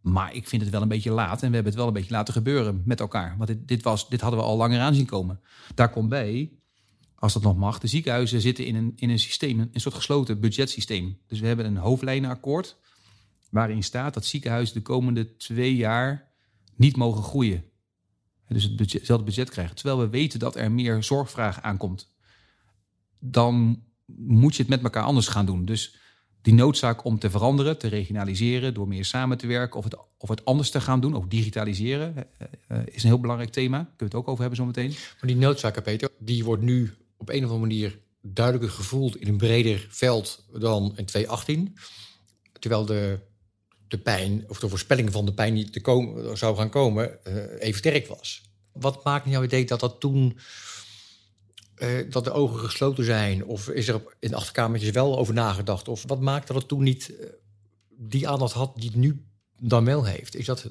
[0.00, 1.42] Maar ik vind het wel een beetje laat.
[1.42, 3.34] En we hebben het wel een beetje laten gebeuren met elkaar.
[3.36, 5.40] Want dit, dit, was, dit hadden we al langer aan zien komen.
[5.74, 6.52] Daar komt bij,
[7.14, 10.40] als dat nog mag, de ziekenhuizen zitten in een, in een systeem, een soort gesloten
[10.40, 11.18] budgetsysteem.
[11.26, 12.76] Dus we hebben een hoofdlijnenakkoord
[13.54, 16.32] waarin staat dat ziekenhuizen de komende twee jaar
[16.76, 17.64] niet mogen groeien.
[18.48, 19.76] Dus budget, hetzelfde budget krijgen.
[19.76, 22.14] Terwijl we weten dat er meer zorgvraag aankomt.
[23.18, 25.64] Dan moet je het met elkaar anders gaan doen.
[25.64, 25.96] Dus
[26.42, 30.28] die noodzaak om te veranderen, te regionaliseren, door meer samen te werken of het, of
[30.28, 33.78] het anders te gaan doen, of digitaliseren, eh, eh, is een heel belangrijk thema.
[33.78, 34.90] Kunnen we het ook over hebben zometeen.
[34.90, 39.28] Maar die noodzaak, Peter, die wordt nu op een of andere manier duidelijker gevoeld in
[39.28, 41.74] een breder veld dan in 2018.
[42.58, 43.20] Terwijl de,
[43.88, 47.34] de pijn, of de voorspelling van de pijn die te komen, zou gaan komen, eh,
[47.58, 48.42] even sterk was.
[48.72, 50.38] Wat maakt nou idee dat dat toen,
[51.74, 53.44] eh, dat de ogen gesloten zijn?
[53.44, 55.88] Of is er op- in achterkamertjes wel over nagedacht?
[55.88, 57.26] Of wat maakt dat het toen niet eh,
[57.90, 59.24] die aandacht had die het nu
[59.60, 60.36] dan wel heeft?
[60.36, 60.70] Is dat,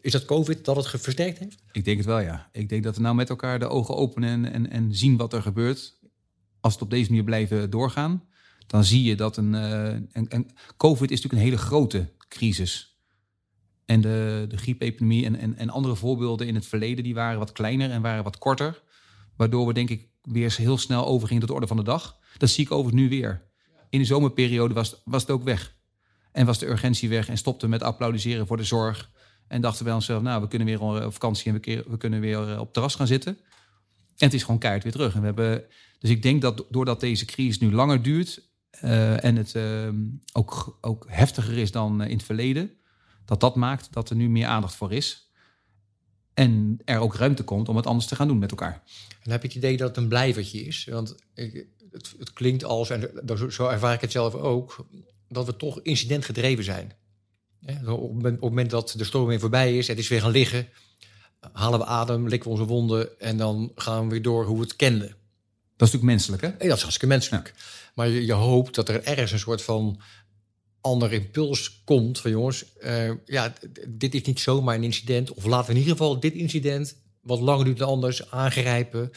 [0.00, 1.62] is dat COVID dat het versterkt heeft?
[1.72, 2.48] Ik denk het wel, ja.
[2.52, 5.32] Ik denk dat we nou met elkaar de ogen openen en, en, en zien wat
[5.32, 5.98] er gebeurt.
[6.60, 8.24] Als het op deze manier blijven doorgaan,
[8.66, 12.98] dan zie je dat een, een, een COVID is natuurlijk een hele grote crisis.
[13.84, 17.52] En de, de griepepidemie en, en, en andere voorbeelden in het verleden, die waren wat
[17.52, 18.82] kleiner en waren wat korter.
[19.36, 22.18] Waardoor we denk ik weer heel snel overgingen tot de orde van de dag.
[22.38, 23.42] Dat zie ik overigens nu weer.
[23.90, 25.76] In de zomerperiode was, was het ook weg.
[26.32, 29.10] En was de urgentie weg en stopte met applaudisseren voor de zorg.
[29.48, 32.60] En dachten wij onszelf, nou, we kunnen weer op vakantie en we, kunnen weer eh,
[32.60, 33.38] op terras gaan zitten.
[34.16, 35.14] En het is gewoon keihard weer terug.
[35.14, 35.64] En we hebben,
[35.98, 39.88] dus ik denk dat doordat deze crisis nu langer duurt eh, en het eh,
[40.32, 42.70] ook, ook heftiger is dan eh, in het verleden,
[43.24, 45.32] dat dat maakt dat er nu meer aandacht voor is.
[46.34, 48.82] En er ook ruimte komt om het anders te gaan doen met elkaar.
[49.22, 50.84] En heb je het idee dat het een blijvertje is?
[50.90, 53.10] Want ik, het, het klinkt als, en
[53.48, 54.86] zo- ervaar ik het zelf ook,
[55.28, 55.80] dat we toch
[56.62, 56.92] zijn.
[57.66, 60.20] Op, het moment, op het moment dat de storm weer voorbij is, het is weer
[60.20, 60.68] gaan liggen,
[61.52, 64.62] halen we adem, likken we onze wonden en dan gaan we weer door hoe we
[64.62, 65.16] het kenden.
[65.76, 66.48] Dat is natuurlijk menselijk, hè?
[66.48, 67.54] En dat is hartstikke menselijk.
[67.94, 70.00] Maar je, je hoopt dat er ergens een soort van
[70.80, 73.52] ander impuls komt van jongens, eh, ja,
[73.88, 75.32] dit is niet zomaar een incident.
[75.32, 79.10] Of laten we in ieder geval dit incident, wat langer duurt dan anders, aangrijpen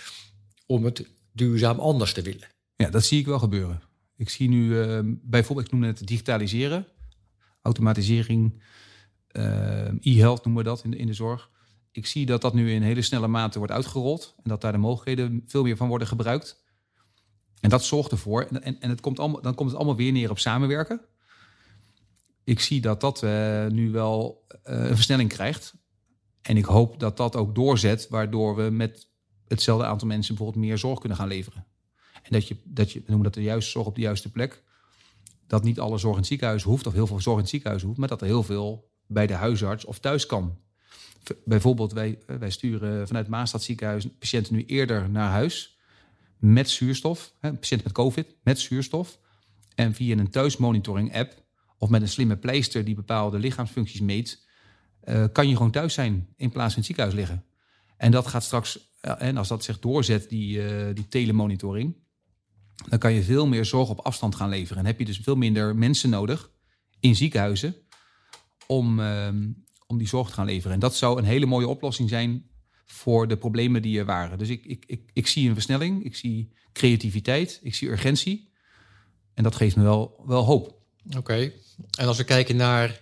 [0.65, 2.47] om het duurzaam anders te willen.
[2.75, 3.81] Ja, dat zie ik wel gebeuren.
[4.15, 6.87] Ik zie nu eh, bijvoorbeeld, ik noem het digitaliseren,
[7.61, 8.61] automatisering,
[9.27, 11.49] eh, e-health noemen we dat in de, in de zorg.
[11.97, 14.35] Ik zie dat dat nu in hele snelle mate wordt uitgerold.
[14.37, 16.63] En dat daar de mogelijkheden veel meer van worden gebruikt.
[17.59, 18.41] En dat zorgt ervoor.
[18.41, 21.01] En, en, het komt allemaal, dan komt het allemaal weer neer op samenwerken.
[22.43, 25.73] Ik zie dat dat uh, nu wel uh, een versnelling krijgt.
[26.41, 29.09] En ik hoop dat dat ook doorzet, waardoor we met
[29.47, 31.65] hetzelfde aantal mensen bijvoorbeeld meer zorg kunnen gaan leveren.
[32.13, 34.63] En dat je, dat je noemen dat de juiste zorg op de juiste plek.
[35.47, 37.83] Dat niet alle zorg in het ziekenhuis hoeft, of heel veel zorg in het ziekenhuis
[37.83, 40.65] hoeft, maar dat er heel veel bij de huisarts of thuis kan.
[41.45, 45.77] Bijvoorbeeld, wij, eh, wij sturen vanuit Maastad ziekenhuis patiënten nu eerder naar huis
[46.37, 47.33] met zuurstof.
[47.41, 49.19] Een patiënt met COVID met zuurstof.
[49.75, 51.43] En via een thuismonitoring app
[51.77, 54.45] of met een slimme pleister die bepaalde lichaamsfuncties meet,
[55.03, 57.43] uh, kan je gewoon thuis zijn in plaats van in het ziekenhuis liggen.
[57.97, 60.61] En dat gaat straks, uh, en als dat zich doorzet, die,
[60.93, 61.95] die telemonitoring,
[62.89, 64.77] dan kan je veel meer zorg op afstand gaan leveren.
[64.77, 66.51] En heb je dus veel minder mensen nodig
[66.99, 67.75] in ziekenhuizen
[68.67, 69.49] om, ehm,
[69.87, 70.73] om die zorg te gaan leveren.
[70.73, 72.49] En dat zou een hele mooie oplossing zijn
[72.85, 74.37] voor de problemen die er waren.
[74.37, 78.51] Dus ik, ik, ik, ik zie een versnelling, ik zie creativiteit, ik zie urgentie.
[79.33, 80.81] En dat geeft me wel, wel hoop.
[81.17, 81.51] Oké.
[81.97, 83.01] En als we kijken naar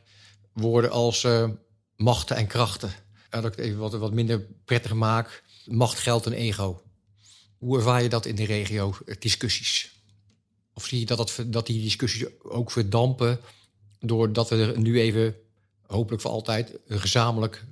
[0.53, 1.49] woorden als uh,
[1.95, 2.89] machten en krachten.
[2.89, 5.43] Uh, dat ik even wat, wat minder prettig maak.
[5.65, 6.81] Macht, geld en ego.
[7.57, 10.03] Hoe ervaar je dat in de regio, eh, discussies?
[10.73, 13.39] Of zie je dat, dat, dat die discussies ook verdampen...
[13.99, 15.35] doordat we er nu even,
[15.87, 16.79] hopelijk voor altijd...
[16.87, 17.65] een gezamenlijk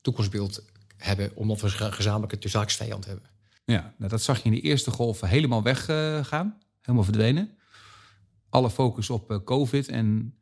[0.00, 0.64] toekomstbeeld
[0.96, 1.30] hebben...
[1.34, 3.30] omdat we een gezamenlijke tussenaaksvijand hebben?
[3.64, 6.46] Ja, nou dat zag je in de eerste golf helemaal weggaan.
[6.46, 7.58] Uh, helemaal verdwenen
[8.50, 10.34] alle focus op uh, COVID en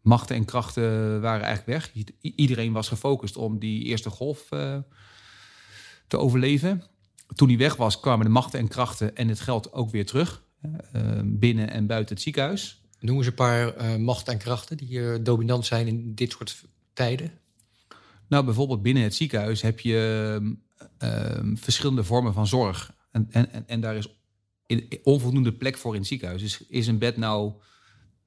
[0.00, 2.06] machten en krachten waren eigenlijk weg.
[2.20, 4.78] Iedereen was gefocust om die eerste golf uh,
[6.06, 6.82] te overleven.
[7.34, 10.44] Toen die weg was, kwamen de machten en krachten en het geld ook weer terug.
[10.92, 12.84] Uh, binnen en buiten het ziekenhuis.
[13.06, 17.32] Noemen ze een paar machten en krachten die dominant zijn in dit soort tijden?
[18.28, 20.56] Nou, bijvoorbeeld binnen het ziekenhuis heb je
[21.54, 22.94] verschillende vormen van zorg.
[23.10, 24.08] En, en, en daar is
[25.02, 26.42] onvoldoende plek voor in het ziekenhuis.
[26.42, 27.52] Dus is een bed nou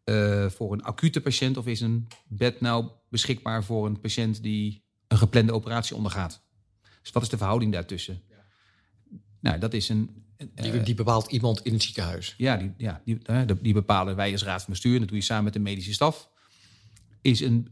[0.05, 4.83] uh, voor een acute patiënt of is een bed nou beschikbaar voor een patiënt die
[5.07, 6.41] een geplande operatie ondergaat?
[7.01, 8.21] Dus wat is de verhouding daartussen?
[8.29, 8.45] Ja.
[9.39, 10.27] Nou, dat is een.
[10.53, 12.33] Die, die, bepaalt iemand in het ziekenhuis.
[12.37, 14.99] Ja, die, ja, die, uh, die bepalen wij als raad van bestuur.
[14.99, 16.29] Dat doe je samen met de medische staf.
[17.21, 17.67] Is een,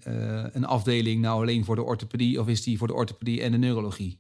[0.54, 3.58] een afdeling nou alleen voor de orthopedie of is die voor de orthopedie en de
[3.58, 4.20] neurologie?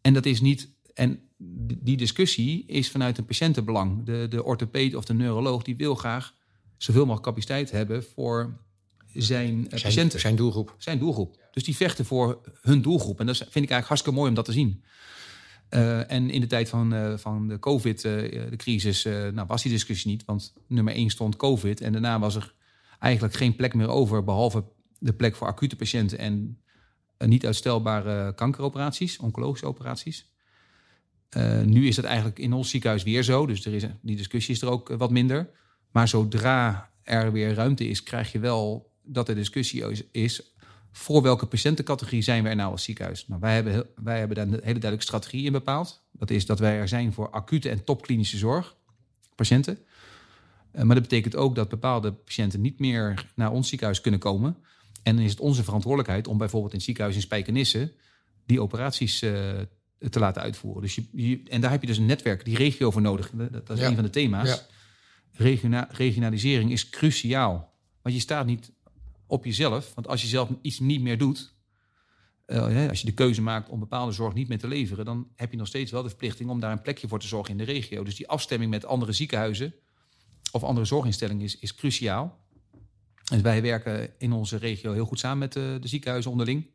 [0.00, 0.68] En dat is niet.
[0.94, 1.20] En
[1.78, 4.04] die discussie is vanuit een patiëntenbelang.
[4.04, 6.34] De, de orthopeed of de neuroloog die wil graag
[6.76, 8.58] zoveel mogelijk capaciteit hebben voor
[9.12, 10.20] zijn, zijn patiënten.
[10.20, 10.74] Zijn doelgroep.
[10.78, 11.36] Zijn doelgroep.
[11.50, 13.20] Dus die vechten voor hun doelgroep.
[13.20, 14.84] En dat vind ik eigenlijk hartstikke mooi om dat te zien.
[15.70, 20.10] Uh, en in de tijd van, uh, van de COVID-crisis uh, nou, was die discussie
[20.10, 20.24] niet.
[20.24, 21.80] Want nummer één stond COVID.
[21.80, 22.54] En daarna was er
[22.98, 24.24] eigenlijk geen plek meer over.
[24.24, 24.64] Behalve
[24.98, 26.58] de plek voor acute patiënten en
[27.18, 30.32] niet uitstelbare kankeroperaties, oncologische operaties.
[31.64, 33.46] Nu is het eigenlijk in ons ziekenhuis weer zo.
[33.46, 35.50] Dus er is, die discussie is er ook wat minder.
[35.90, 40.54] Maar zodra er weer ruimte is, krijg je wel dat er discussie is.
[40.92, 43.28] Voor welke patiëntencategorie zijn we er nou als ziekenhuis?
[43.28, 46.02] Nou, wij, hebben, wij hebben daar een hele duidelijke strategie in bepaald.
[46.12, 48.76] Dat is dat wij er zijn voor acute en topklinische zorg,
[49.34, 49.78] patiënten.
[50.72, 54.56] Uh, maar dat betekent ook dat bepaalde patiënten niet meer naar ons ziekenhuis kunnen komen.
[55.02, 57.92] En dan is het onze verantwoordelijkheid om bijvoorbeeld in het ziekenhuis in Spijkenisse
[58.46, 59.30] die operaties uh,
[60.10, 60.82] te laten uitvoeren.
[60.82, 63.30] Dus je, en daar heb je dus een netwerk, die regio voor nodig.
[63.34, 64.48] Dat, dat is een van de thema's.
[64.48, 64.60] Ja.
[65.32, 67.72] Regiona, regionalisering is cruciaal.
[68.02, 68.72] Want je staat niet
[69.28, 69.94] op jezelf.
[69.94, 71.54] Want als je zelf iets niet meer doet,
[72.46, 75.50] uh, als je de keuze maakt om bepaalde zorg niet meer te leveren, dan heb
[75.50, 77.72] je nog steeds wel de verplichting om daar een plekje voor te zorgen in de
[77.72, 78.04] regio.
[78.04, 79.74] Dus die afstemming met andere ziekenhuizen
[80.52, 82.46] of andere zorginstellingen is, is cruciaal.
[83.30, 86.66] En wij werken in onze regio heel goed samen met de, de ziekenhuizen onderling.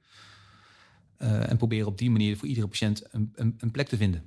[1.17, 4.23] Uh, en proberen op die manier voor iedere patiënt een, een, een plek te vinden.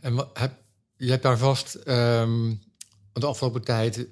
[0.00, 0.62] En wat, heb,
[0.96, 2.60] je hebt daar vast um,
[3.12, 4.08] de afgelopen tijd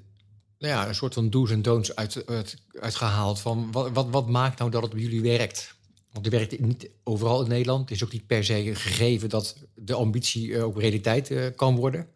[0.69, 3.41] ja, een soort van do's en don'ts uit, uit, uitgehaald.
[3.41, 5.75] Van wat, wat, wat maakt nou dat het bij jullie werkt?
[6.13, 7.81] Want het werkt niet overal in Nederland.
[7.81, 12.09] Het is ook niet per se gegeven dat de ambitie ook realiteit uh, kan worden.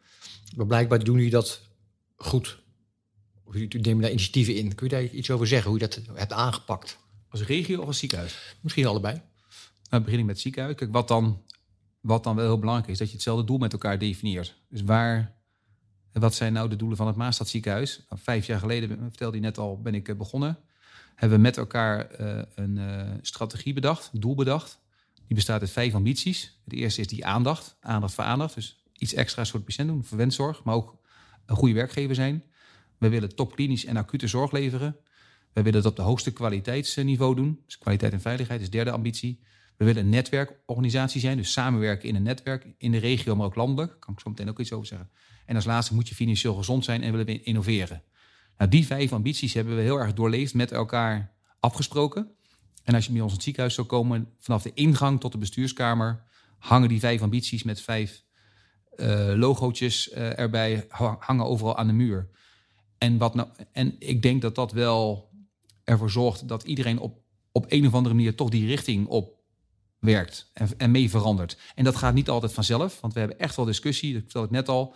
[0.56, 1.60] Maar blijkbaar doen jullie dat
[2.16, 2.58] goed.
[3.52, 4.74] Jullie nemen daar initiatieven in.
[4.74, 6.98] Kun je daar iets over zeggen, hoe je dat hebt aangepakt?
[7.28, 8.56] Als regio of als ziekenhuis?
[8.60, 9.22] Misschien allebei.
[9.90, 10.74] Nou, begin ik met ziekenhuis.
[10.74, 11.42] Kijk, wat dan,
[12.00, 14.56] wat dan wel heel belangrijk is, dat je hetzelfde doel met elkaar definieert.
[14.68, 15.35] Dus waar,
[16.20, 18.04] wat zijn nou de doelen van het Maastad ziekenhuis?
[18.08, 20.58] Nou, vijf jaar geleden, vertelde je net al, ben ik eh, begonnen.
[21.14, 24.78] Hebben we met elkaar uh, een uh, strategie bedacht, doel bedacht.
[25.14, 26.60] Die bestaat uit vijf ambities.
[26.64, 28.54] Het eerste is die aandacht, aandacht voor aandacht.
[28.54, 30.96] Dus iets extra's voor de patiënt doen, verwenszorg, maar ook
[31.46, 32.42] een goede werkgever zijn.
[32.98, 34.96] We willen topklinisch en acute zorg leveren.
[35.52, 37.62] We willen dat op de hoogste kwaliteitsniveau doen.
[37.66, 39.42] Dus kwaliteit en veiligheid is derde ambitie.
[39.76, 43.54] We willen een netwerkorganisatie zijn, dus samenwerken in een netwerk in de regio, maar ook
[43.54, 44.00] landelijk.
[44.00, 45.10] kan ik zo meteen ook iets over zeggen.
[45.46, 48.02] En als laatste moet je financieel gezond zijn en willen we innoveren.
[48.58, 52.30] Nou, die vijf ambities hebben we heel erg doorleefd met elkaar afgesproken.
[52.84, 55.38] En als je bij ons in het ziekenhuis zou komen, vanaf de ingang tot de
[55.38, 56.24] bestuurskamer
[56.58, 58.24] hangen die vijf ambities met vijf
[58.96, 60.86] uh, logootjes uh, erbij,
[61.18, 62.30] hangen overal aan de muur.
[62.98, 65.30] En, wat nou, en ik denk dat dat wel
[65.84, 67.20] ervoor zorgt dat iedereen op,
[67.52, 69.35] op een of andere manier toch die richting op
[70.06, 71.58] werkt en, en mee verandert.
[71.74, 74.50] En dat gaat niet altijd vanzelf, want we hebben echt wel discussie, dat vertel ik
[74.50, 74.94] net al.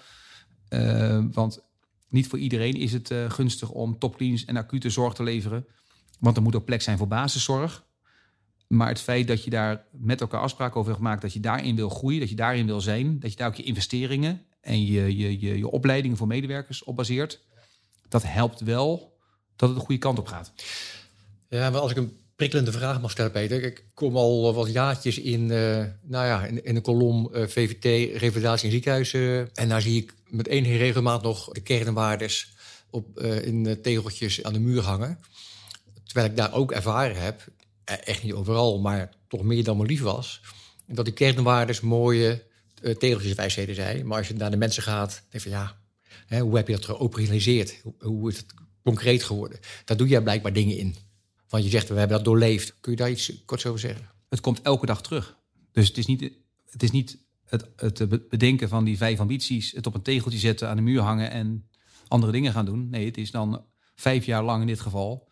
[0.69, 1.63] Uh, want
[2.09, 5.67] niet voor iedereen is het uh, gunstig om topklinisch en acute zorg te leveren.
[6.19, 7.85] Want er moet ook plek zijn voor basiszorg.
[8.67, 11.77] Maar het feit dat je daar met elkaar afspraken over hebt gemaakt, dat je daarin
[11.77, 15.17] wil groeien, dat je daarin wil zijn, dat je daar ook je investeringen en je,
[15.17, 17.45] je, je, je opleidingen voor medewerkers op baseert,
[18.09, 19.19] dat helpt wel
[19.57, 20.53] dat het de goede kant op gaat.
[21.49, 23.63] Ja, maar als ik een prikkelende vraag mag Peter.
[23.63, 28.65] Ik kom al wat jaartjes in, uh, nou ja, in, een kolom uh, VVT, revalidatie
[28.65, 29.51] in ziekenhuizen.
[29.55, 32.53] En daar zie ik met enige regelmaat nog de kernwaardes
[32.91, 35.19] op, in tegeltjes aan de muur hangen.
[36.05, 37.45] Terwijl ik daar ook ervaren heb,
[37.85, 40.41] echt niet overal, maar toch meer dan me lief was,
[40.87, 42.43] dat die kernwaardes mooie
[42.99, 44.07] tegeltjeswijsheden zijn.
[44.07, 45.77] Maar als je naar de mensen gaat, denk je van ja,
[46.27, 47.81] hè, hoe heb je dat geoperationaliseerd?
[47.83, 49.59] Hoe, hoe is het concreet geworden?
[49.85, 50.97] Daar doe je blijkbaar dingen in.
[51.51, 52.81] Want je zegt, we hebben dat doorleefd.
[52.81, 54.09] Kun je daar iets kort over zeggen?
[54.29, 55.39] Het komt elke dag terug.
[55.73, 56.33] Dus het is niet
[56.71, 60.69] het, is niet het, het bedenken van die vijf ambities, het op een tegeltje zetten,
[60.69, 61.69] aan de muur hangen en
[62.09, 62.89] andere dingen gaan doen.
[62.91, 65.29] Nee, het is dan vijf jaar lang in dit geval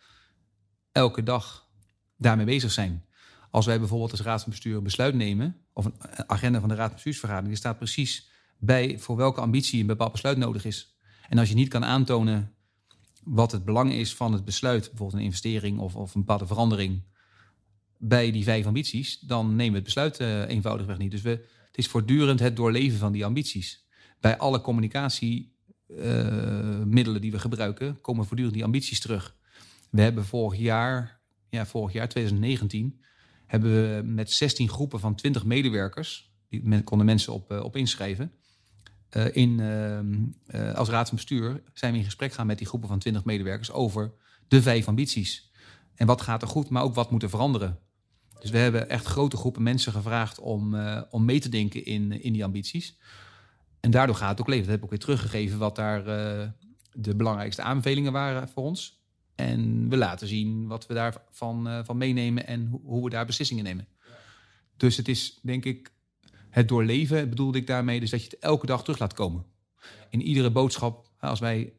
[0.93, 1.69] elke dag
[2.17, 3.05] daarmee bezig zijn.
[3.51, 5.95] Als wij bijvoorbeeld als raad van bestuur een besluit nemen, of een
[6.27, 10.13] agenda van de raad van bestuursvergadering, er staat precies bij voor welke ambitie een bepaald
[10.13, 10.97] besluit nodig is.
[11.29, 12.55] En als je niet kan aantonen
[13.29, 17.03] wat het belang is van het besluit, bijvoorbeeld een investering of, of een bepaalde verandering
[17.99, 21.11] bij die vijf ambities, dan nemen we het besluit uh, eenvoudigweg niet.
[21.11, 21.31] Dus we,
[21.67, 23.87] het is voortdurend het doorleven van die ambities.
[24.21, 29.37] Bij alle communicatiemiddelen uh, die we gebruiken, komen voortdurend die ambities terug.
[29.91, 33.01] We hebben vorig jaar, ja, vorig jaar 2019,
[33.47, 38.33] hebben we met 16 groepen van 20 medewerkers, die konden mensen op, uh, op inschrijven,
[39.17, 39.59] uh, in,
[40.47, 43.25] uh, als raad van bestuur zijn we in gesprek gaan met die groepen van 20
[43.25, 44.13] medewerkers over
[44.49, 45.53] de vijf ambities.
[45.95, 47.79] En wat gaat er goed, maar ook wat moet er veranderen.
[48.41, 52.23] Dus we hebben echt grote groepen mensen gevraagd om, uh, om mee te denken in,
[52.23, 52.99] in die ambities.
[53.81, 54.63] En daardoor gaat het ook leven.
[54.63, 56.05] Dat heb ik ook weer teruggegeven wat daar
[56.93, 59.03] de belangrijkste aanbevelingen waren voor ons.
[59.35, 63.65] En we laten zien wat we daarvan van meenemen en ho hoe we daar beslissingen
[63.65, 63.89] nemen.
[64.77, 65.93] Dus het is denk ik
[66.59, 69.45] het doorleven bedoelde ik daarmee, dus dat je het elke dag terug laat komen.
[70.11, 71.73] In iedere boodschap, als wij,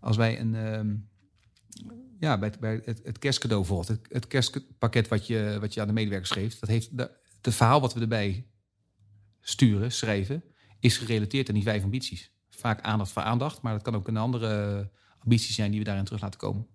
[0.00, 0.94] als wij een, uh,
[2.18, 5.92] ja, bij, bij het, het kerstcadeau het, het, kerstpakket wat je, wat je aan de
[5.92, 7.10] medewerkers geeft, dat heeft de,
[7.42, 8.46] het verhaal wat we erbij
[9.40, 10.44] sturen, schrijven,
[10.80, 12.32] is gerelateerd aan die vijf ambities.
[12.50, 16.04] Vaak aandacht voor aandacht, maar dat kan ook een andere ambitie zijn die we daarin
[16.04, 16.66] terug laten komen.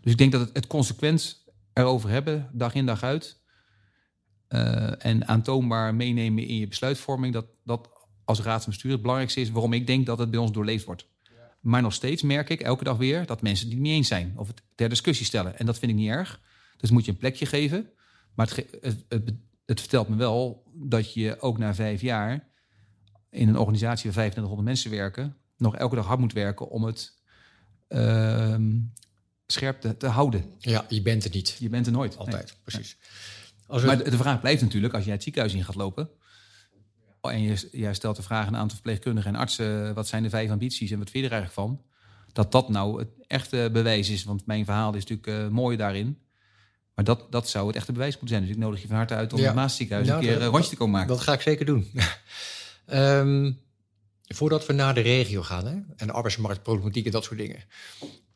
[0.00, 3.40] Dus ik denk dat het, het consequent erover hebben, dag in dag uit,
[4.48, 7.88] uh, en aantoonbaar meenemen in je besluitvorming, dat dat
[8.24, 10.84] als raad van bestuur het belangrijkste is waarom ik denk dat het bij ons doorleefd
[10.84, 11.06] wordt.
[11.22, 11.30] Ja.
[11.60, 14.46] Maar nog steeds merk ik elke dag weer dat mensen het niet eens zijn of
[14.46, 15.58] het ter discussie stellen.
[15.58, 16.40] En dat vind ik niet erg.
[16.76, 17.90] Dus moet je een plekje geven.
[18.34, 19.34] Maar het, het, het,
[19.66, 22.48] het vertelt me wel dat je ook na vijf jaar
[23.30, 27.16] in een organisatie waar 2500 mensen werken, nog elke dag hard moet werken om het
[27.88, 28.56] uh,
[29.46, 30.44] scherp te, te, houden.
[30.58, 31.56] Ja, je bent er niet.
[31.58, 32.16] Je bent er nooit.
[32.16, 32.56] Altijd, nee.
[32.62, 32.96] precies.
[33.68, 36.10] Als Maar de vraag blijft natuurlijk, als jij het ziekenhuis in gaat lopen...
[37.20, 39.94] en je, jij stelt de vraag aan een aantal verpleegkundigen en artsen...
[39.94, 41.82] wat zijn de vijf ambities en wat vind je er eigenlijk van?
[42.32, 44.24] Dat dat nou het echte bewijs is.
[44.24, 46.18] Want mijn verhaal is natuurlijk uh, mooi daarin.
[46.94, 48.42] Maar dat, dat zou het echte bewijs moeten zijn.
[48.42, 49.44] Dus ik nodig je van harte uit om ja.
[49.44, 51.08] het Maasziekenhuis nou, een keer een rondje te komen maken.
[51.08, 51.90] Dat ga ik zeker doen.
[52.86, 53.58] um,
[54.38, 57.64] voordat we naar de regio gaan hè, en de arbeidsmarktproblematiek en dat soort dingen.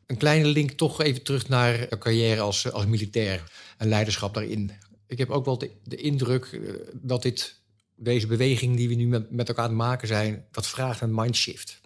[0.05, 3.43] Een kleine link toch even terug naar een carrière als, als militair
[3.77, 4.71] en leiderschap daarin.
[5.13, 7.61] Ik heb ook wel de, indruk uh, dat dit,
[7.95, 11.15] deze beweging die we nu met, met elkaar aan het maken zijn, dat vraagt een
[11.15, 11.81] mindshift.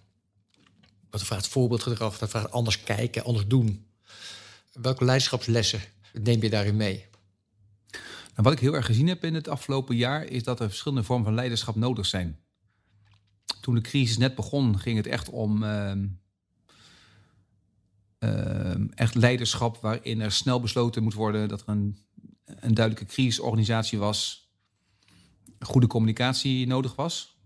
[1.10, 3.86] Dat vraagt voorbeeldgedrag, dat vraagt anders kijken, anders doen.
[4.74, 5.82] Welke leiderschapslessen
[6.13, 7.06] neem je daarin mee?
[7.92, 11.04] Nou, wat ik heel erg gezien heb in het afgelopen jaar is dat er verschillende
[11.04, 12.40] vormen van leiderschap nodig zijn.
[13.62, 15.92] Toen de crisis net begon, ging het echt om uh,
[18.20, 22.07] uh, echt leiderschap waarin er snel besloten moet worden dat er een
[22.48, 24.50] een duidelijke crisisorganisatie was,
[25.60, 27.38] goede communicatie nodig was.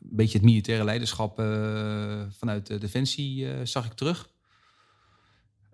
[0.00, 4.30] Een beetje het militaire leiderschap uh, vanuit de Defensie uh, zag ik terug.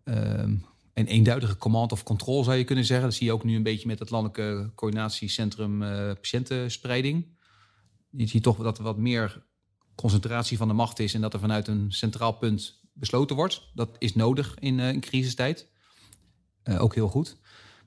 [0.05, 0.15] Uh,
[0.95, 3.07] een eenduidige command of control zou je kunnen zeggen.
[3.07, 7.38] Dat zie je ook nu een beetje met het Landelijke Coördinatiecentrum uh, Patiëntenspreiding.
[8.11, 9.47] Je ziet toch dat er wat meer
[9.95, 13.71] concentratie van de macht is en dat er vanuit een centraal punt besloten wordt.
[13.75, 15.69] Dat is nodig in, in crisistijd.
[16.65, 17.37] Ook heel goed.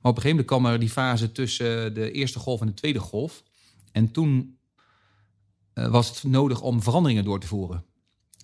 [0.06, 3.00] Op een gegeven moment kwam er die fase tussen de eerste golf en de tweede
[3.00, 3.44] golf.
[3.92, 4.58] En toen
[5.74, 7.86] was het nodig om veranderingen door te voeren.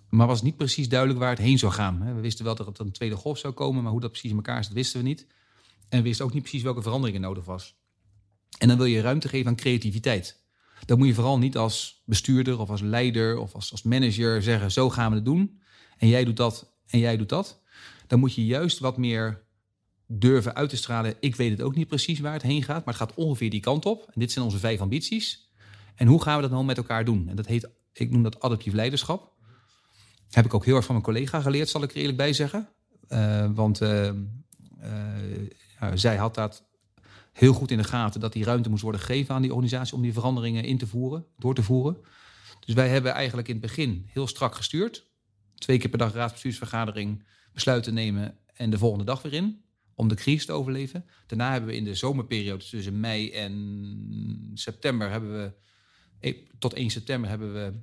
[0.10, 2.16] Maar was niet precies duidelijk waar het heen zou gaan.
[2.16, 4.36] We wisten wel dat er een tweede golf zou komen, maar hoe dat precies in
[4.36, 5.28] elkaar zit, wisten we niet.
[5.90, 7.76] En we wisten ook niet precies welke veranderingen nodig was.
[8.58, 10.44] En dan wil je ruimte geven aan creativiteit.
[10.86, 14.72] Dan moet je vooral niet als bestuurder of als leider of als, als manager zeggen:
[14.72, 15.62] zo gaan we het doen.
[15.98, 17.62] En jij doet dat en jij doet dat.
[18.08, 19.50] Dan moet je juist wat meer
[20.20, 21.16] durven uit te stralen.
[21.20, 23.60] Ik weet het ook niet precies waar het heen gaat, maar het gaat ongeveer die
[23.60, 24.04] kant op.
[24.06, 25.50] En dit zijn onze vijf ambities.
[25.96, 27.30] En hoe gaan we dat nou met elkaar doen?
[27.30, 29.34] En dat heet, ik noem dat adaptief leiderschap.
[30.30, 32.70] Heb ik ook heel erg van mijn collega geleerd, zal ik er eerlijk bij zeggen.
[33.10, 34.12] Uh, want uh,
[35.80, 36.64] ja, zij had dat
[37.32, 40.02] heel goed in de gaten dat die ruimte moest worden gegeven aan die organisatie om
[40.02, 41.98] die veranderingen in te voeren, door te voeren.
[42.60, 45.10] Dus wij hebben eigenlijk in het begin heel strak gestuurd.
[45.56, 49.64] Twee keer per dag raadsbestuursvergadering besluiten nemen en de volgende dag weer in.
[50.02, 51.06] Om de crisis te overleven.
[51.28, 55.54] Daarna hebben we in de zomerperiode tussen mei en september hebben we.
[56.20, 57.74] Eh, tot 1 september hebben we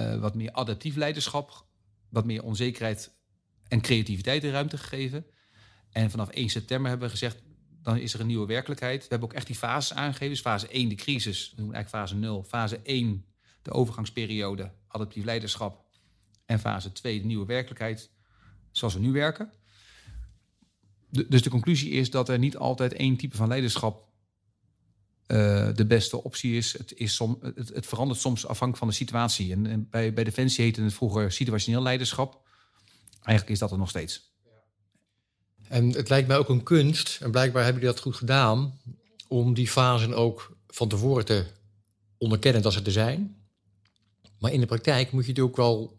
[0.00, 1.68] uh, wat meer adaptief leiderschap
[2.08, 3.14] wat meer onzekerheid
[3.68, 5.26] en creativiteit in ruimte gegeven.
[5.90, 7.42] En vanaf 1 september hebben we gezegd,
[7.82, 9.02] dan is er een nieuwe werkelijkheid.
[9.02, 10.28] We hebben ook echt die fases aangegeven.
[10.28, 12.44] Dus fase 1 de crisis, we doen eigenlijk fase 0.
[12.44, 13.24] Fase 1
[13.62, 15.84] de overgangsperiode, adaptief leiderschap.
[16.46, 18.10] En fase 2 de nieuwe werkelijkheid,
[18.70, 19.52] zoals we nu werken.
[21.10, 24.08] Dus de conclusie is dat er niet altijd één type van leiderschap
[25.26, 26.78] uh, de beste optie is.
[26.78, 29.52] Het, is som, het, het, verandert soms afhankelijk van de situatie.
[29.52, 32.48] En, en, bij, bij Defensie heette het vroeger situationeel leiderschap.
[33.22, 34.28] Eigenlijk is dat er nog steeds.
[35.68, 38.80] En het lijkt mij ook een kunst, en blijkbaar hebben jullie dat goed gedaan,
[39.28, 41.46] om die fasen ook van tevoren te
[42.18, 43.36] onderkennen dat ze er zijn.
[44.38, 45.98] Maar in de praktijk moet je natuurlijk ook wel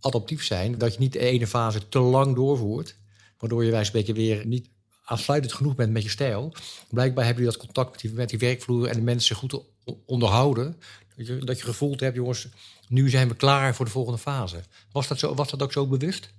[0.00, 2.96] adaptief zijn, dat je niet de ene fase te lang doorvoert,
[3.42, 4.70] waardoor je wijs een beetje weer niet
[5.04, 6.54] aansluitend genoeg bent met je stijl.
[6.90, 9.62] Blijkbaar hebben jullie dat contact met die, met die werkvloer en de mensen goed
[10.06, 10.76] onderhouden.
[11.16, 12.48] Dat je, dat je gevoeld hebt, jongens,
[12.88, 14.62] nu zijn we klaar voor de volgende fase.
[14.92, 16.32] Was dat, zo, was dat ook zo bewust?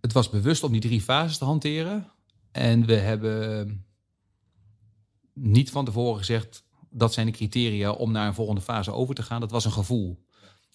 [0.00, 2.12] Het was bewust om die drie fases te hanteren.
[2.52, 3.84] En we hebben
[5.32, 9.22] niet van tevoren gezegd dat zijn de criteria om naar een volgende fase over te
[9.22, 9.40] gaan.
[9.40, 10.24] Dat was een gevoel.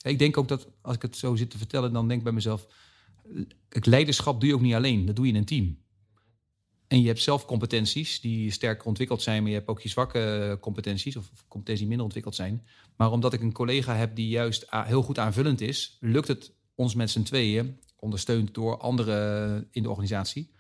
[0.02, 2.34] Ik denk ook dat als ik het zo zit te vertellen, dan denk ik bij
[2.34, 2.68] mezelf:
[3.70, 5.78] het leiderschap doe je ook niet alleen, dat doe je in een team.
[6.88, 10.58] En je hebt zelf competenties die sterker ontwikkeld zijn, maar je hebt ook je zwakke
[10.62, 12.66] competenties of competenties die minder ontwikkeld zijn.
[12.96, 16.96] Maar omdat ik een collega heb die juist heel goed aanvullend is, lukt het ons
[16.96, 20.52] met z'n tweeën, ondersteund door anderen in de organisatie,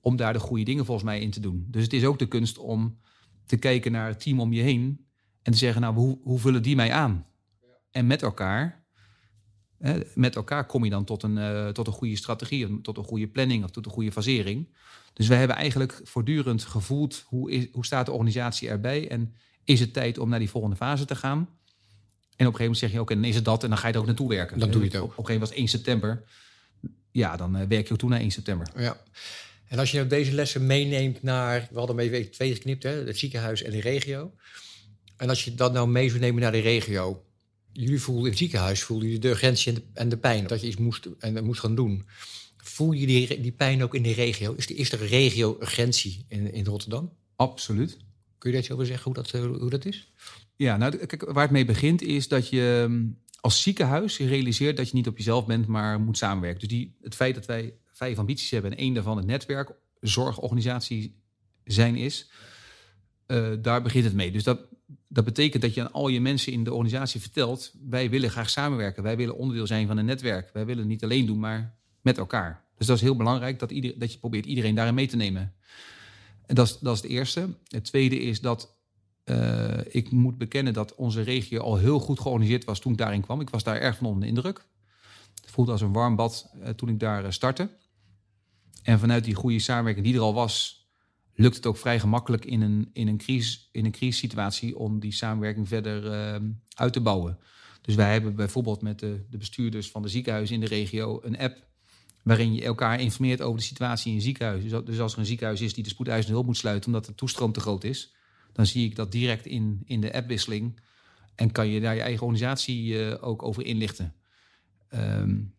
[0.00, 1.66] om daar de goede dingen volgens mij in te doen.
[1.68, 2.98] Dus het is ook de kunst om
[3.46, 5.06] te kijken naar het team om je heen
[5.42, 7.26] en te zeggen, nou, hoe, hoe vullen die mij aan?
[7.90, 8.77] En met elkaar
[10.14, 13.26] met elkaar kom je dan tot een, uh, tot een goede strategie, tot een goede
[13.26, 14.68] planning of tot een goede fasering.
[15.12, 19.80] Dus wij hebben eigenlijk voortdurend gevoeld hoe, is, hoe staat de organisatie erbij en is
[19.80, 21.38] het tijd om naar die volgende fase te gaan.
[21.38, 23.86] En op een gegeven moment zeg je ook, en is het dat en dan ga
[23.86, 24.58] je er ook naartoe werken.
[24.58, 25.02] Dan doe je het ook.
[25.02, 26.24] Op, een gegeven moment was 1 september.
[27.10, 28.68] Ja, dan uh, werk je ook toe naar 1 september.
[28.76, 28.96] Ja.
[29.68, 32.90] En als je nou deze lessen meeneemt naar, we hadden hem even twee geknipt, hè,
[32.90, 34.32] het ziekenhuis en de regio.
[35.16, 37.24] En als je dat nou mee zou nemen naar de regio,
[37.72, 40.76] jullie voelden in het ziekenhuis voelden jullie de urgentie en de, pijn dat je iets
[40.76, 42.06] moest en moest gaan doen.
[42.56, 44.54] Voel je die, die pijn ook in de regio?
[44.54, 47.12] Is, is er regio urgentie in, in Rotterdam?
[47.36, 47.96] Absoluut.
[48.38, 50.12] Kun je daar iets over zeggen hoe dat, eh, hoe dat is?
[50.56, 54.88] Ja, nou, kijk, waar het mee begint is dat je mm, als ziekenhuis realiseert dat
[54.88, 56.60] je niet op jezelf bent, maar moet samenwerken.
[56.60, 61.20] Dus die, het feit dat wij vijf ambities hebben en één daarvan het netwerk, zorgorganisatie
[61.64, 62.30] zijn is,
[63.26, 64.32] uh, daar begint het mee.
[64.32, 64.60] Dus dat,
[65.08, 68.50] dat betekent dat je aan al je mensen in de organisatie vertelt: wij willen graag
[68.50, 71.76] samenwerken, wij willen onderdeel zijn van een netwerk, wij willen het niet alleen doen, maar
[72.00, 72.64] met elkaar.
[72.76, 75.54] Dus dat is heel belangrijk dat, ieder, dat je probeert iedereen daarin mee te nemen.
[76.46, 77.48] En dat is, dat is het eerste.
[77.68, 78.76] Het tweede is dat
[79.24, 83.20] uh, ik moet bekennen dat onze regio al heel goed georganiseerd was toen ik daarin
[83.20, 83.40] kwam.
[83.40, 84.64] Ik was daar erg van onder de indruk.
[85.42, 87.70] Het voelde als een warm bad uh, toen ik daar uh, startte.
[88.82, 90.77] En vanuit die goede samenwerking die er al was,
[91.38, 95.12] lukt het ook vrij gemakkelijk in een, in een, crisis, in een crisissituatie om die
[95.12, 97.38] samenwerking verder uh, uit te bouwen.
[97.80, 101.38] Dus wij hebben bijvoorbeeld met de, de bestuurders van de ziekenhuizen in de regio een
[101.38, 101.66] app
[102.22, 104.62] waarin je elkaar informeert over de situatie in een ziekenhuis.
[104.62, 107.14] Dus, dus als er een ziekenhuis is die de spoedeisende hulp moet sluiten omdat de
[107.14, 108.14] toestroom te groot is,
[108.52, 110.80] dan zie ik dat direct in, in de appwisseling
[111.34, 114.14] en kan je daar je eigen organisatie uh, ook over inlichten.
[114.94, 115.54] Um,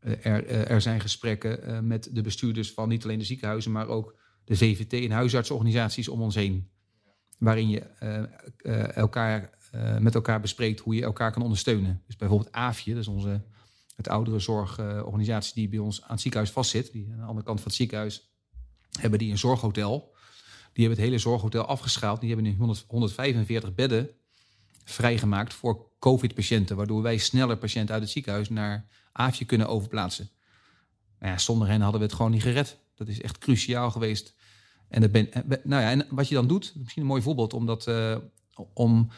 [0.00, 4.56] er, er zijn gesprekken met de bestuurders van niet alleen de ziekenhuizen, maar ook de
[4.56, 6.70] VVT en huisartsorganisaties om ons heen.
[7.38, 7.80] Waarin je
[8.94, 9.50] elkaar,
[9.98, 12.02] met elkaar bespreekt hoe je elkaar kan ondersteunen.
[12.06, 13.40] Dus bijvoorbeeld AFje, dat is onze
[13.96, 16.92] het oudere zorgorganisatie die bij ons aan het ziekenhuis vastzit.
[16.92, 18.30] Die aan de andere kant van het ziekenhuis
[19.00, 20.14] hebben die een zorghotel.
[20.72, 22.20] Die hebben het hele zorghotel afgeschaald.
[22.20, 24.10] Die hebben nu 100, 145 bedden
[24.84, 26.76] vrijgemaakt voor COVID-patiënten.
[26.76, 30.30] Waardoor wij sneller patiënten uit het ziekenhuis naar AFje kunnen overplaatsen.
[31.18, 32.78] Maar ja, zonder hen hadden we het gewoon niet gered.
[32.94, 34.34] Dat is echt cruciaal geweest.
[34.88, 35.28] En, ben,
[35.64, 38.16] nou ja, en wat je dan doet, misschien een mooi voorbeeld, omdat, uh,
[38.74, 39.08] om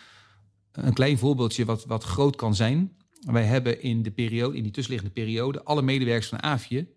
[0.72, 2.96] een klein voorbeeldje wat, wat groot kan zijn.
[3.20, 6.88] Wij hebben in, de periode, in die tussenliggende periode alle medewerkers van AFje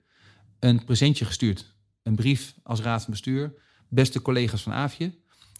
[0.59, 1.75] een presentje gestuurd.
[2.03, 3.53] Een brief als raad van bestuur.
[3.89, 5.13] Beste collega's van AFje,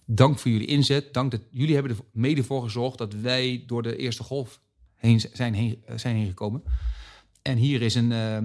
[0.06, 1.14] dank voor jullie inzet.
[1.14, 4.62] Dank dat jullie hebben er mede voor gezorgd dat wij door de eerste golf
[4.94, 6.64] heen zijn, heen, zijn heen gekomen.
[7.42, 8.38] En hier is een, uh,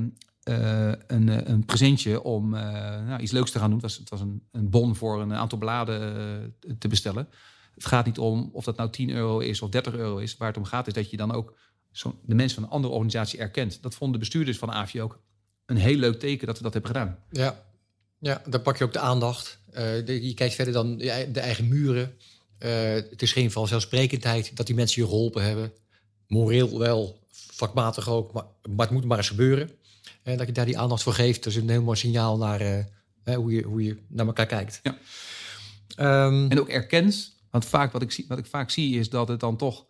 [0.43, 2.61] een, eh, een presentje om uh,
[3.07, 3.79] nou, iets leuks te gaan doen.
[3.79, 7.29] Het was, het was een, een bon voor een aantal bladen te bestellen.
[7.75, 10.37] Het gaat niet om of dat nou 10 euro is of 30 euro is.
[10.37, 11.59] Waar het om gaat is dat je dan ook
[11.91, 13.83] zo de mensen van een andere organisatie erkent.
[13.83, 15.21] Dat vonden de bestuurders van AFI ook
[15.67, 17.19] een heel leuk teken dat we dat hebben gedaan.
[17.31, 17.65] Ja,
[18.19, 19.59] ja dan pak je ook de aandacht.
[20.05, 22.17] Je kijkt verder dan de eigen muren.
[22.59, 25.73] Het is geen vanzelfsprekendheid dat die mensen je geholpen hebben.
[26.27, 29.71] Moreel wel, vakmatig ook, maar, maar het moet maar eens gebeuren.
[30.23, 33.35] En dat je daar die aandacht voor geeft, is een heel mooi signaal naar uh,
[33.35, 34.81] hoe, je, hoe je naar elkaar kijkt.
[34.83, 34.99] Ja.
[36.27, 39.29] Um, en ook erkent, want vaak wat ik, zie, wat ik vaak zie is dat
[39.29, 39.87] het dan toch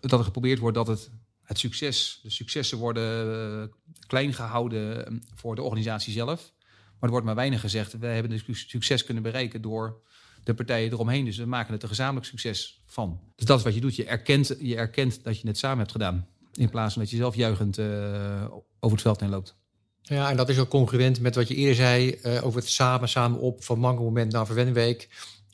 [0.00, 1.10] dat er geprobeerd wordt dat het,
[1.42, 3.26] het succes, de successen worden
[3.60, 3.64] uh,
[4.06, 6.52] klein gehouden ehm, voor de organisatie zelf.
[6.68, 7.98] Maar er wordt maar weinig gezegd.
[7.98, 10.00] We hebben het succes kunnen bereiken door
[10.44, 11.24] de partijen eromheen.
[11.24, 13.20] Dus we maken het een gezamenlijk succes van.
[13.36, 13.96] Dus dat is wat je doet.
[13.96, 16.28] Je erkent, je erkent dat je het samen hebt gedaan.
[16.60, 18.44] In plaats van dat je zelf juichend uh,
[18.80, 19.54] over het veld heen loopt.
[20.02, 23.08] Ja, en dat is ook congruent met wat je eerder zei uh, over het samen,
[23.08, 25.08] samen op van moment naar verwenningweek.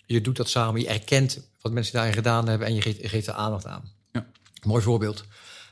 [0.07, 3.09] Je doet dat samen, je erkent wat mensen daarin gedaan hebben en je geeft, je
[3.09, 3.90] geeft er aandacht aan.
[4.62, 5.24] Mooi voorbeeld.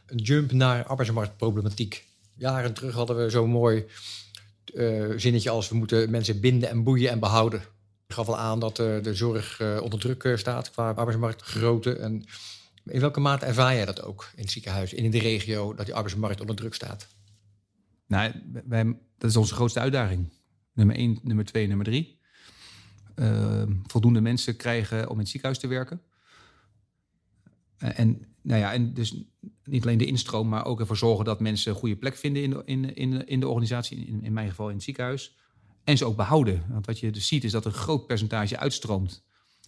[0.07, 2.05] Een jump naar arbeidsmarktproblematiek.
[2.37, 3.85] Jaren terug hadden we zo'n mooi
[4.75, 7.61] uh, zinnetje als we moeten mensen binden en boeien en behouden.
[8.07, 11.97] Ik gaf al aan dat uh, de zorg uh, onder druk staat qua arbeidsmarktgrootte.
[11.97, 12.25] En
[12.85, 15.87] in welke mate ervaar jij dat ook in het ziekenhuis en in de regio dat
[15.87, 17.09] die arbeidsmarkt onder druk staat?
[18.07, 18.33] Nou,
[18.67, 18.85] wij,
[19.19, 20.33] dat is onze grootste uitdaging.
[20.73, 22.19] Nummer 1, nummer 2, nummer 3.
[23.87, 26.01] voldoende mensen krijgen om in het ziekenhuis te werken.
[27.79, 29.15] en nou ja, en dus
[29.65, 32.51] niet alleen de instroom, maar ook ervoor zorgen dat mensen een goede plek vinden in
[32.51, 35.37] de, in, in, in de organisatie, in, in mijn geval in het ziekenhuis.
[35.85, 36.65] En ze ook behouden.
[36.69, 39.25] Want wat je dus ziet is dat een groot percentage uitstroomt.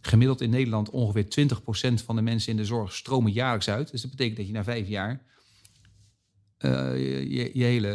[0.07, 1.49] Gemiddeld in Nederland ongeveer
[1.91, 3.91] 20% van de mensen in de zorg stromen jaarlijks uit.
[3.91, 5.25] Dus dat betekent dat je na vijf jaar
[6.61, 6.71] uh,
[7.29, 7.89] je, je, hele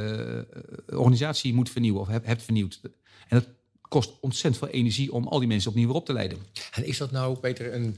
[0.88, 2.80] eh, organisatie moet vernieuwen of hebt, hebt vernieuwd.
[3.28, 3.48] En dat
[3.82, 6.38] kost ontzettend veel energie om al die mensen opnieuw weer op te leiden.
[6.72, 7.98] En is dat nou, Peter, een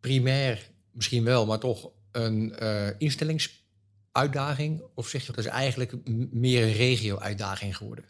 [0.00, 4.82] primair misschien wel, maar toch een uh, instellingsuitdaging?
[4.94, 5.94] Of zeg je dat is eigenlijk
[6.32, 8.04] meer een regio-uitdaging geworden?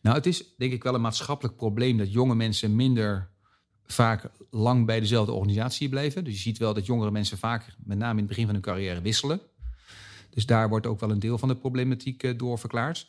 [0.00, 3.30] Nou, het is denk ik wel een maatschappelijk probleem dat jonge mensen minder
[3.92, 6.24] vaak lang bij dezelfde organisatie blijven.
[6.24, 8.62] Dus je ziet wel dat jongere mensen vaak, met name in het begin van hun
[8.62, 9.40] carrière, wisselen.
[10.30, 13.08] Dus daar wordt ook wel een deel van de problematiek uh, door verklaard.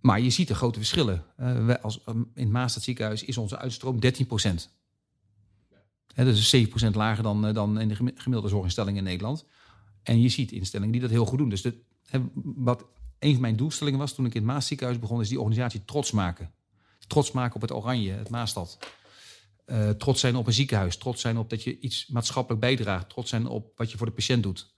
[0.00, 1.24] Maar je ziet de grote verschillen.
[1.36, 4.70] Wij als, um, in het ziekenhuis is onze uitstroom 13 procent
[6.24, 9.44] dat is 7% lager dan, eh, dan in de gemiddelde zorginstellingen in Nederland.
[10.02, 11.48] En je ziet instellingen die dat heel goed doen.
[11.48, 11.74] Dus de,
[12.42, 12.84] wat
[13.18, 16.10] een van mijn doelstellingen was toen ik in het Maasziekenhuis begon, is die organisatie trots
[16.10, 16.50] maken.
[17.06, 18.78] Trots maken op het Oranje, het Maastad.
[19.70, 20.96] Uh, trots zijn op een ziekenhuis.
[20.96, 23.08] Trots zijn op dat je iets maatschappelijk bijdraagt.
[23.08, 24.74] Trots zijn op wat je voor de patiënt doet.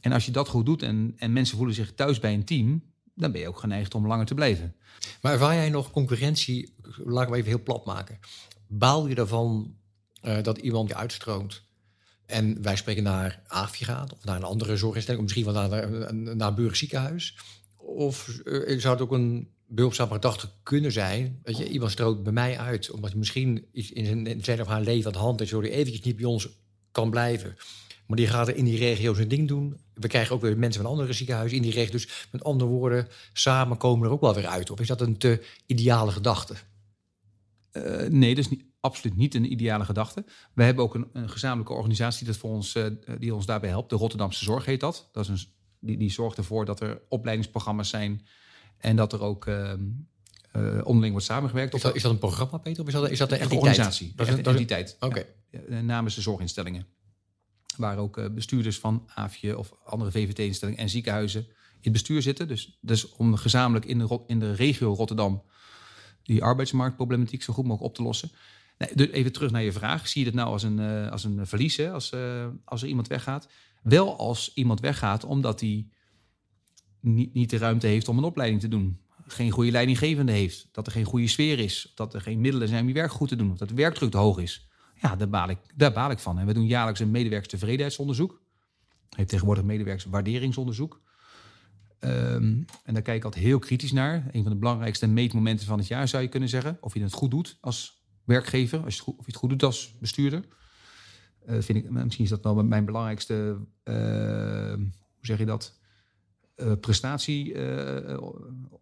[0.00, 2.82] En als je dat goed doet en, en mensen voelen zich thuis bij een team,
[3.14, 4.76] dan ben je ook geneigd om langer te blijven.
[5.22, 8.18] Maar ervaar jij nog concurrentie, laat ik even heel plat maken.
[8.66, 9.76] Baal je ervan
[10.22, 11.62] uh, dat iemand je uitstroomt.
[12.26, 15.90] En wij spreken naar AFI gaat of naar een andere zorginstelling, of misschien wel naar,
[15.90, 17.38] naar, naar een burgerziekenhuis.
[17.76, 21.40] Of uh, zou het ook een behulpzame gedachte kunnen zijn.
[21.42, 25.06] Dat je iemand stroomt bij mij uit, omdat misschien iets in zijn, of haar leven
[25.06, 26.48] aan de hand is, zodat hij eventjes niet bij ons
[26.90, 27.56] kan blijven.
[28.06, 29.80] Maar die gaat er in die regio zijn ding doen.
[29.94, 31.92] We krijgen ook weer mensen van andere ziekenhuizen in die regio.
[31.92, 34.70] Dus met andere woorden, samen komen er ook wel weer uit.
[34.70, 36.54] Of is dat een te ideale gedachte?
[37.72, 40.24] Uh, nee, dat is niet, absoluut niet een ideale gedachte.
[40.54, 42.86] We hebben ook een, een gezamenlijke organisatie dat voor ons, uh,
[43.18, 43.90] die ons daarbij helpt.
[43.90, 45.08] De Rotterdamse Zorg heet dat.
[45.12, 45.48] dat is een,
[45.80, 48.26] die, die zorgt ervoor dat er opleidingsprogramma's zijn
[48.84, 49.72] en dat er ook uh,
[50.56, 51.74] uh, onderling wordt samengewerkt.
[51.74, 52.82] Is dat, is dat, een programma, Peter?
[52.82, 54.12] Of is dat, is dat een organisatie?
[54.16, 54.96] Dat is een entiteit.
[55.00, 55.26] Oké.
[55.50, 56.86] Ja, namens de zorginstellingen.
[57.76, 61.46] Waar ook bestuurders van AFje of andere VVT-instellingen en ziekenhuizen
[61.84, 62.48] het bestuur zitten.
[62.48, 65.42] Dus, dus om gezamenlijk in de, in de regio Rotterdam
[66.22, 68.30] die arbeidsmarktproblematiek zo goed mogelijk op te lossen.
[68.78, 70.08] Nee, dus even terug naar je vraag.
[70.08, 71.92] Zie je het nou als een, uh, als een verlies hè?
[71.92, 73.48] Als, uh, als er iemand weggaat?
[73.82, 75.86] Wel als iemand weggaat omdat hij
[77.04, 78.98] niet, niet de ruimte heeft om een opleiding te doen.
[79.26, 80.68] Geen goede leidinggevende heeft.
[80.72, 81.92] Dat er geen goede sfeer is.
[81.94, 83.56] Dat er geen middelen zijn om je werk goed te doen.
[83.56, 84.68] Dat de werkdruk te hoog is.
[85.00, 86.38] Ja, daar baal ik, daar baal ik van.
[86.38, 88.42] En we doen jaarlijks een medewerkerstevredenheidsonderzoek.
[89.16, 91.02] Heeft tegenwoordig medewerkerswaarderingsonderzoek.
[92.00, 94.28] Um, en daar kijk ik altijd heel kritisch naar.
[94.32, 96.78] Een van de belangrijkste meetmomenten van het jaar zou je kunnen zeggen.
[96.80, 99.50] Of je het goed doet als werkgever, als je het goed, of je het goed
[99.50, 100.44] doet als bestuurder.
[101.48, 103.94] Uh, vind ik, misschien is dat wel mijn belangrijkste, uh,
[104.74, 105.78] hoe zeg je dat,
[106.56, 107.54] uh, prestatie.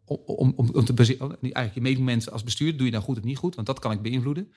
[0.05, 1.39] om, om, om te baseren.
[1.41, 3.55] Eigenlijk je meetmoment als bestuurder, doe je nou goed of niet goed?
[3.55, 4.53] Want dat kan ik beïnvloeden.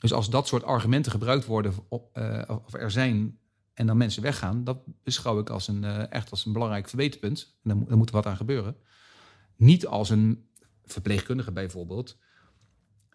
[0.00, 3.38] Dus als dat soort argumenten gebruikt worden, of er zijn
[3.74, 7.58] en dan mensen weggaan, dat beschouw ik als een, echt als een belangrijk verbeterpunt.
[7.62, 8.76] En daar, daar moet wat aan gebeuren.
[9.56, 10.48] Niet als een
[10.84, 12.18] verpleegkundige bijvoorbeeld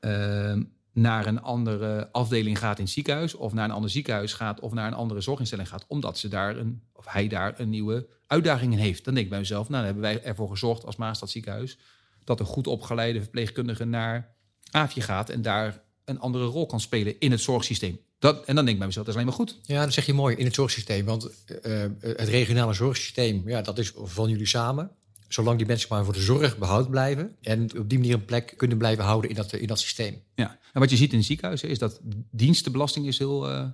[0.05, 0.61] uh,
[0.95, 4.73] naar een andere afdeling gaat in het ziekenhuis, of naar een ander ziekenhuis gaat, of
[4.73, 8.73] naar een andere zorginstelling gaat, omdat ze daar een, of hij daar een nieuwe uitdaging
[8.73, 9.05] in heeft.
[9.05, 11.77] Dan denk ik bij mezelf, nou, dan hebben wij ervoor gezorgd als Maastad ziekenhuis
[12.23, 14.35] dat een goed opgeleide verpleegkundige naar
[14.71, 17.99] Aafje gaat en daar een andere rol kan spelen in het zorgsysteem.
[18.19, 19.59] Dat, en dan denk ik bij mezelf, dat is alleen maar goed.
[19.63, 21.05] Ja, dat zeg je mooi in het zorgsysteem.
[21.05, 21.29] Want
[21.63, 24.91] uh, het regionale zorgsysteem, ja, dat is van jullie samen.
[25.35, 27.35] Zolang die mensen maar voor de zorg behoud blijven.
[27.41, 30.21] En op die manier een plek kunnen blijven houden in dat, in dat systeem.
[30.35, 31.99] Ja, en wat je ziet in ziekenhuizen is dat
[32.31, 33.67] dienstenbelasting is heel, uh,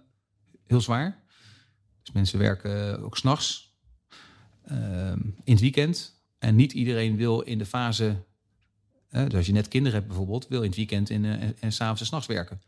[0.68, 1.24] heel zwaar.
[2.04, 3.76] Dus mensen werken ook s'nachts,
[4.72, 5.12] uh,
[5.44, 6.22] in het weekend.
[6.40, 8.24] En niet iedereen wil in de fase,
[9.10, 12.02] dus als je net kinderen hebt bijvoorbeeld, wil in het weekend in, en, en s'avonds
[12.02, 12.62] en s'nachts werken.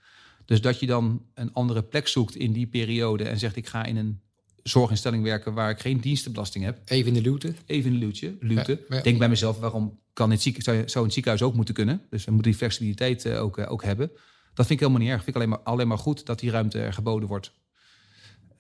[0.45, 3.85] Dus dat je dan een andere plek zoekt in die periode en zegt: ik ga
[3.85, 4.21] in een
[4.63, 6.81] zorginstelling werken waar ik geen dienstenbelasting heb.
[6.85, 7.53] Even in de luwte.
[7.65, 8.35] Even in de luwte.
[8.39, 8.85] luwte.
[8.89, 12.01] Ja, Denk bij mezelf: waarom kan het ziek, zou, ziekenhuis ook moeten kunnen?
[12.09, 14.11] Dus we moeten die flexibiliteit uh, ook, uh, ook hebben.
[14.53, 15.23] Dat vind ik helemaal niet erg.
[15.23, 17.53] Vind ik alleen maar, alleen maar goed dat die ruimte er geboden wordt.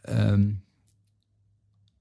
[0.09, 0.63] Um,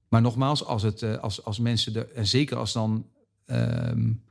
[0.09, 3.09] maar nogmaals, als, het, uh, als, als mensen, de, en zeker als dan
[3.45, 4.23] um,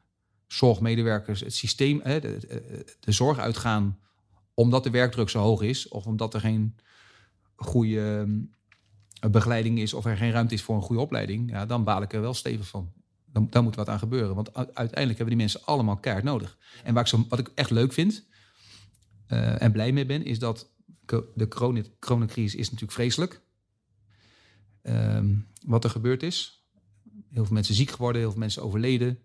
[0.47, 3.99] zorgmedewerkers het systeem, de, de, de zorg uitgaan
[4.55, 6.77] omdat de werkdruk zo hoog is, of omdat er geen
[7.57, 8.43] goede uh,
[9.31, 12.13] begeleiding is, of er geen ruimte is voor een goede opleiding, ja, dan baal ik
[12.13, 12.93] er wel stevig van.
[13.33, 14.35] Dan, dan moet wat aan gebeuren.
[14.35, 16.59] Want uiteindelijk hebben die mensen allemaal kaart nodig.
[16.85, 18.27] En waar ik zo, wat ik echt leuk vind
[19.29, 20.71] uh, en blij mee ben, is dat
[21.35, 21.49] de
[21.99, 23.41] coronacrisis is natuurlijk vreselijk.
[24.83, 26.67] Um, wat er gebeurd is.
[27.31, 29.19] Heel veel mensen ziek geworden, heel veel mensen overleden.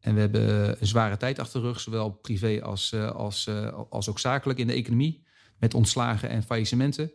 [0.00, 3.80] En we hebben een zware tijd achter de rug, zowel privé als, eh, als, eh,
[3.90, 5.26] als ook zakelijk in de economie.
[5.58, 7.12] Met ontslagen en faillissementen.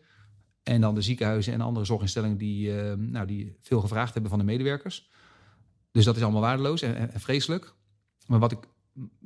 [0.66, 4.40] En dan de ziekenhuizen en andere zorginstellingen die, uh, nou, die veel gevraagd hebben van
[4.40, 5.10] de medewerkers.
[5.92, 7.76] Dus dat is allemaal waardeloos en, en vreselijk.
[8.28, 8.60] Maar wat ik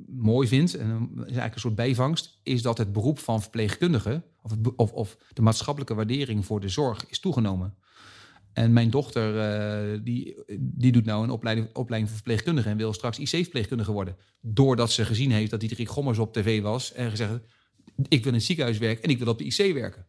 [0.06, 4.52] mooi vind, en is eigenlijk een soort bijvangst, is dat het beroep van verpleegkundigen, of,
[4.76, 7.74] of, of de maatschappelijke waardering voor de zorg, is toegenomen.
[8.52, 9.34] En mijn dochter,
[9.94, 14.16] uh, die, die doet nou een opleiding, opleiding voor verpleegkundige en wil straks IC-verpleegkundige worden.
[14.40, 17.40] Doordat ze gezien heeft dat Dietrich Gommers op tv was en gezegd
[18.08, 20.06] ik wil in het ziekenhuis werken en ik wil op de IC werken.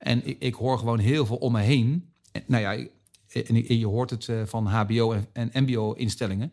[0.00, 2.12] En ik, ik hoor gewoon heel veel om me heen.
[2.32, 2.86] En, nou ja,
[3.32, 6.52] en je hoort het uh, van HBO en, en MBO-instellingen.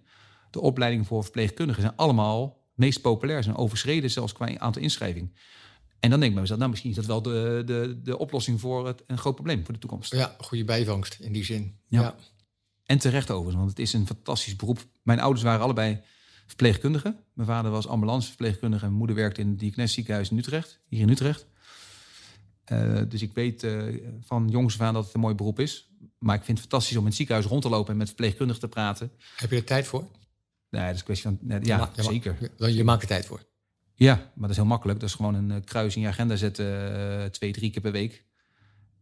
[0.52, 5.32] De opleidingen voor verpleegkundigen zijn allemaal meest populair, zijn overschreden zelfs qua aantal inschrijving.
[6.00, 8.60] En dan denk ik bij mezelf, nou misschien is dat wel de, de, de oplossing
[8.60, 10.14] voor het, een groot probleem voor de toekomst.
[10.14, 11.76] Ja, goede bijvangst in die zin.
[11.88, 12.02] Ja.
[12.02, 12.16] ja.
[12.86, 14.86] En terecht overigens, want het is een fantastisch beroep.
[15.04, 16.00] Mijn ouders waren allebei
[16.46, 17.18] verpleegkundigen.
[17.34, 21.02] Mijn vader was ambulanceverpleegkundige en mijn moeder werkte in het Diakones ziekenhuis in Utrecht, hier
[21.02, 21.48] in Utrecht.
[22.72, 25.90] Uh, dus ik weet uh, van jongs af aan dat het een mooi beroep is.
[26.20, 28.62] Maar ik vind het fantastisch om in het ziekenhuis rond te lopen en met verpleegkundigen
[28.62, 29.12] te praten.
[29.36, 30.08] Heb je er tijd voor?
[30.70, 31.40] Nee, dat is een kwestie van.
[31.48, 32.52] Ja, ja, ja zeker.
[32.58, 33.46] Je maakt er tijd voor.
[33.94, 35.00] Ja, maar dat is heel makkelijk.
[35.00, 38.26] Dat is gewoon een eh, kruis in je agenda zetten, twee, drie keer per week.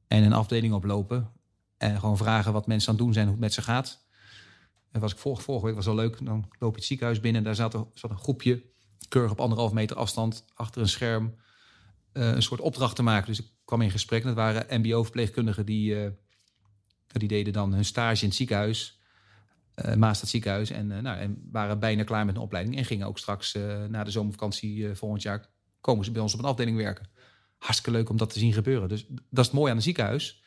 [0.07, 1.31] En een afdeling oplopen.
[1.77, 4.05] En gewoon vragen wat mensen aan het doen zijn, hoe het met ze gaat.
[4.91, 6.25] En was ik vorige, vorige week was wel leuk.
[6.25, 7.43] Dan loop je het ziekenhuis binnen.
[7.43, 8.63] Daar zat, er, zat een groepje,
[9.07, 11.35] keurig op anderhalf meter afstand, achter een scherm,
[12.15, 13.27] een soort opdracht te maken.
[13.27, 14.23] Dus ik kwam in gesprek.
[14.23, 16.09] Dat waren MBO-verpleegkundigen die, uh,
[17.07, 18.99] die deden dan hun stage in het ziekenhuis
[19.85, 20.69] uh, Maastad ziekenhuis.
[20.69, 22.77] En, nou, en waren bijna klaar met een opleiding.
[22.77, 23.57] En gingen ook straks
[23.89, 25.49] na de zomervakantie volgend jaar...
[25.81, 27.09] komen ze bij ons op een afdeling werken.
[27.57, 28.89] Hartstikke leuk om dat te zien gebeuren.
[28.89, 30.43] Dus dat is het mooie aan een ziekenhuis.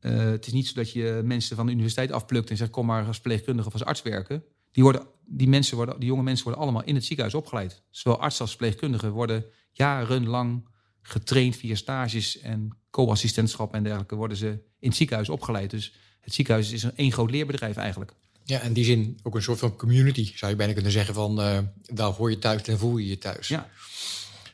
[0.00, 2.50] het is niet zo dat je mensen van de universiteit afplukt...
[2.50, 4.44] en zegt kom maar als verpleegkundige of als arts werken.
[4.72, 7.82] Die, worden, die, mensen worden, die jonge mensen worden allemaal in het ziekenhuis opgeleid.
[7.90, 10.68] Zowel arts als verpleegkundigen worden jarenlang
[11.02, 14.14] getraind via stages en co-assistentschap en dergelijke...
[14.14, 14.46] worden ze
[14.78, 15.70] in het ziekenhuis opgeleid.
[15.70, 18.12] Dus het ziekenhuis is een één groot leerbedrijf eigenlijk.
[18.44, 21.14] Ja, en die zin ook een soort van community, zou je bijna kunnen zeggen.
[21.14, 23.48] Van uh, daar hoor je thuis en voel je je thuis.
[23.48, 23.70] Ja.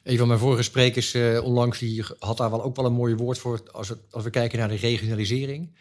[0.02, 3.14] Een van mijn vorige sprekers uh, onlangs, die had daar wel ook wel een mooi
[3.14, 3.70] woord voor.
[3.72, 5.76] Als we, als we kijken naar de regionalisering.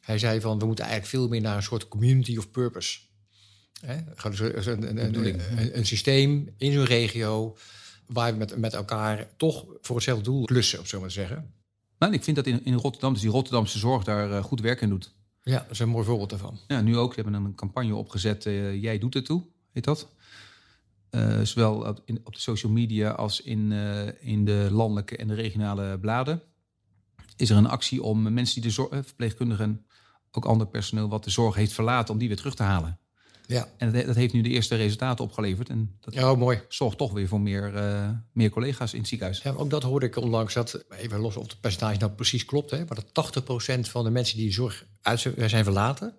[0.00, 2.98] Hij zei van, we moeten eigenlijk veel meer naar een soort community of purpose.
[3.80, 3.96] Hè?
[4.30, 7.56] Dus een, een, een, een systeem in zo'n regio
[8.08, 11.54] waar we met, met elkaar toch voor hetzelfde doel klussen, om zo maar te zeggen.
[11.98, 14.80] Nou, ik vind dat in, in Rotterdam, dus die Rotterdamse zorg daar uh, goed werk
[14.80, 15.14] in doet.
[15.42, 16.58] Ja, dat is een mooi voorbeeld daarvan.
[16.66, 17.14] Ja, nu ook.
[17.14, 20.08] Ze hebben een campagne opgezet, uh, Jij doet het toe, heet dat.
[21.10, 23.72] Uh, zowel op, in, op, de social media als in,
[24.20, 26.42] in de landelijke en de regionale bladen.
[27.36, 29.86] Is er een actie om mensen die de zorg, verpleegkundigen,
[30.30, 32.98] ook ander personeel wat de zorg heeft verlaten, om die weer terug te halen.
[33.48, 33.68] Ja.
[33.76, 35.68] En dat, dat, heeft nu de eerste resultaten opgeleverd.
[35.68, 36.60] En dat ja, mooi.
[36.68, 39.42] zorgt toch weer voor meer, uh, meer collega's in het ziekenhuis.
[39.42, 40.54] Ja, ook dat hoorde ik onlangs.
[40.54, 42.70] Dat, even los of het percentage nou precies klopt.
[42.70, 43.42] Hè, maar dat
[43.76, 46.14] 80% van de mensen die de zorg uit zijn verlaten...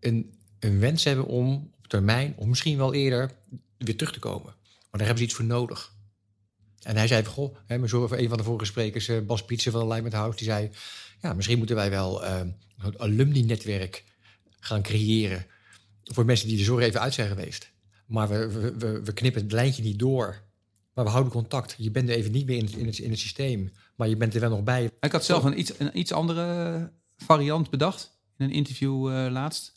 [0.00, 3.30] Een, een wens hebben om op termijn, of misschien wel eerder,
[3.78, 4.54] weer terug te komen.
[4.62, 5.92] Maar daar hebben ze iets voor nodig.
[6.82, 9.44] En hij zei van, goh, hè, mijn zorg, een van de vorige sprekers, uh, Bas
[9.44, 10.36] Pietsen van Alignment House...
[10.36, 10.70] die zei,
[11.22, 12.40] ja, misschien moeten wij wel uh,
[12.78, 14.04] een alumni-netwerk
[14.60, 15.46] gaan creëren
[16.08, 17.70] voor mensen die de zorg even uit zijn geweest.
[18.06, 20.46] Maar we, we, we knippen het lijntje niet door.
[20.94, 21.74] Maar we houden contact.
[21.78, 23.70] Je bent er even niet meer in het, in het, in het systeem.
[23.96, 24.90] Maar je bent er wel nog bij.
[25.00, 28.18] Ik had zelf een iets, een iets andere variant bedacht.
[28.36, 29.72] In een interview uh, laatst.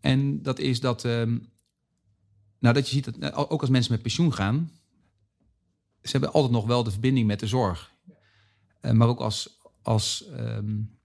[0.00, 1.04] En dat is dat...
[1.04, 1.48] Um,
[2.58, 4.70] nou, dat je ziet dat ook als mensen met pensioen gaan...
[6.02, 7.92] Ze hebben altijd nog wel de verbinding met de zorg.
[8.82, 9.60] Uh, maar ook als...
[9.82, 10.98] als um,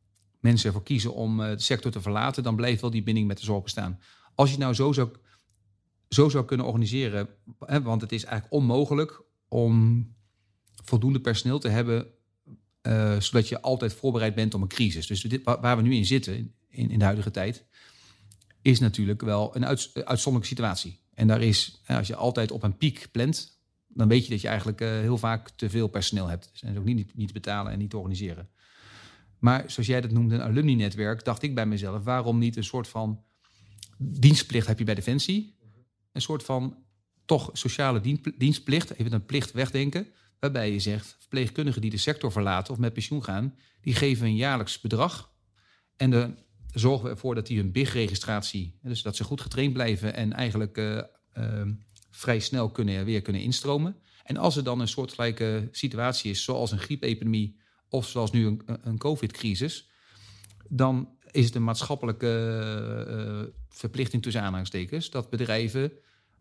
[0.45, 3.45] mensen ervoor kiezen om de sector te verlaten, dan blijft wel die binding met de
[3.45, 3.99] zorg bestaan.
[4.35, 5.09] Als je nou zo zou,
[6.09, 7.29] zo zou kunnen organiseren,
[7.59, 10.07] hè, want het is eigenlijk onmogelijk om
[10.83, 12.07] voldoende personeel te hebben,
[12.81, 15.07] uh, zodat je altijd voorbereid bent op een crisis.
[15.07, 17.65] Dus dit, waar we nu in zitten, in, in de huidige tijd,
[18.61, 20.99] is natuurlijk wel een uit, uitzonderlijke situatie.
[21.13, 24.47] En daar is, als je altijd op een piek plant, dan weet je dat je
[24.47, 26.49] eigenlijk uh, heel vaak te veel personeel hebt.
[26.51, 28.49] Dus en is ook niet, niet te betalen en niet te organiseren.
[29.39, 32.87] Maar zoals jij dat noemde, een alumni-netwerk, dacht ik bij mezelf, waarom niet een soort
[32.87, 33.23] van
[33.97, 35.57] dienstplicht heb je bij Defensie?
[36.11, 36.83] Een soort van
[37.25, 38.01] toch sociale
[38.37, 40.07] dienstplicht, even een plicht wegdenken,
[40.39, 44.35] waarbij je zegt, verpleegkundigen die de sector verlaten of met pensioen gaan, die geven een
[44.35, 45.33] jaarlijks bedrag.
[45.95, 46.37] En dan
[46.71, 50.77] zorgen we ervoor dat die hun BIG-registratie, dus dat ze goed getraind blijven en eigenlijk
[50.77, 51.01] uh,
[51.37, 51.61] uh,
[52.11, 53.95] vrij snel kunnen, weer kunnen instromen.
[54.23, 57.59] En als er dan een soortgelijke situatie is, zoals een griepepidemie
[57.95, 59.89] of zoals nu een, een COVID-crisis,
[60.69, 62.31] dan is het een maatschappelijke
[63.09, 65.91] uh, verplichting tussen aanhalingstekens dat bedrijven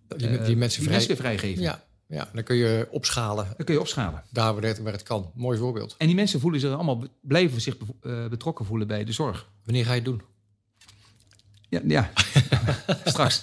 [0.09, 0.99] die, die, mensen, die vrij...
[0.99, 1.63] mensen vrijgeven.
[1.63, 3.45] Ja, ja, dan kun je opschalen.
[3.57, 4.23] Dan kun je opschalen.
[4.31, 5.31] Daar waar het, waar het kan.
[5.35, 5.95] Mooi voorbeeld.
[5.99, 9.49] En die mensen voelen zich allemaal, blijven zich uh, betrokken voelen bij de zorg.
[9.65, 10.23] Wanneer ga je het doen?
[11.69, 12.13] Ja, ja.
[13.05, 13.43] straks.